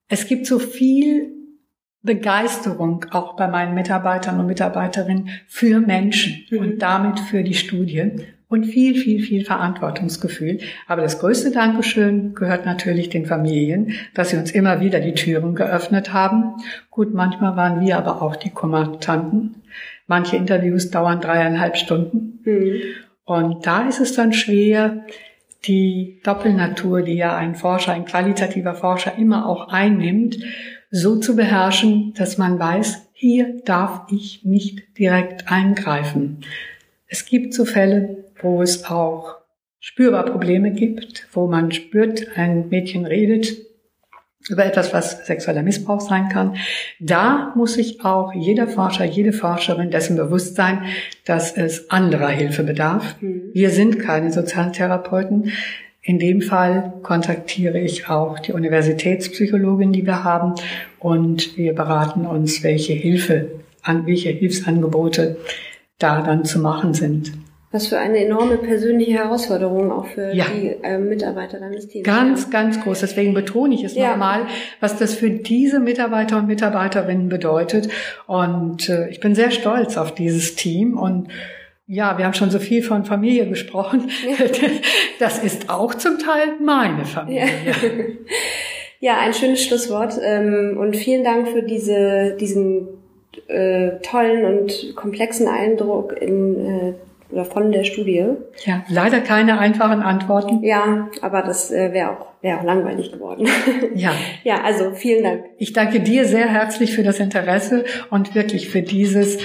[0.06, 1.32] Es gibt so viel
[2.02, 6.58] Begeisterung auch bei meinen Mitarbeitern und Mitarbeiterinnen für Menschen mhm.
[6.58, 8.12] und damit für die Studie
[8.52, 10.58] und viel, viel, viel Verantwortungsgefühl.
[10.86, 15.54] Aber das größte Dankeschön gehört natürlich den Familien, dass sie uns immer wieder die Türen
[15.54, 16.56] geöffnet haben.
[16.90, 19.62] Gut, manchmal waren wir aber auch die Kommandanten.
[20.06, 22.40] Manche Interviews dauern dreieinhalb Stunden.
[22.44, 22.82] Mhm.
[23.24, 25.06] Und da ist es dann schwer,
[25.64, 30.36] die Doppelnatur, die ja ein Forscher, ein qualitativer Forscher immer auch einnimmt,
[30.90, 36.40] so zu beherrschen, dass man weiß, hier darf ich nicht direkt eingreifen.
[37.06, 39.36] Es gibt so Fälle, wo es auch
[39.80, 43.56] spürbar Probleme gibt, wo man spürt, ein Mädchen redet
[44.48, 46.56] über etwas, was sexueller Missbrauch sein kann.
[46.98, 50.82] Da muss sich auch jeder Forscher, jede Forscherin dessen bewusst sein,
[51.24, 53.16] dass es anderer Hilfe bedarf.
[53.20, 53.50] Mhm.
[53.52, 55.52] Wir sind keine Sozialtherapeuten.
[56.00, 60.54] In dem Fall kontaktiere ich auch die Universitätspsychologin, die wir haben,
[60.98, 63.60] und wir beraten uns, welche Hilfe,
[64.04, 65.36] welche Hilfsangebote
[65.98, 67.32] da dann zu machen sind.
[67.72, 70.44] Was für eine enorme persönliche Herausforderung auch für ja.
[70.54, 72.04] die äh, Mitarbeiter deines Teams.
[72.04, 72.50] Ganz, ja.
[72.50, 73.00] ganz groß.
[73.00, 74.10] Deswegen betone ich es ja.
[74.10, 74.46] nochmal,
[74.80, 77.88] was das für diese Mitarbeiter und Mitarbeiterinnen bedeutet.
[78.26, 81.28] Und äh, ich bin sehr stolz auf dieses Team und
[81.86, 84.10] ja, wir haben schon so viel von Familie gesprochen.
[85.18, 87.48] Das ist auch zum Teil meine Familie.
[89.02, 90.14] Ja, ein schönes Schlusswort.
[90.22, 92.86] Ähm, und vielen Dank für diese, diesen
[93.48, 96.94] äh, tollen und komplexen Eindruck in äh,
[97.32, 98.26] oder von der Studie.
[98.64, 100.62] Ja, leider keine einfachen Antworten.
[100.62, 103.48] Ja, aber das äh, wäre auch, wäre auch langweilig geworden.
[103.94, 104.12] Ja.
[104.44, 105.44] Ja, also vielen Dank.
[105.58, 109.38] Ich danke dir sehr herzlich für das Interesse und wirklich für dieses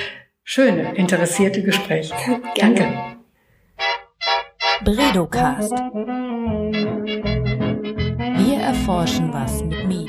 [0.44, 2.12] schöne, interessierte Gespräch.
[2.56, 2.76] Gerne.
[2.76, 2.88] Danke.
[4.84, 5.72] Bredocast.
[8.38, 10.08] Wir erforschen was mit mir.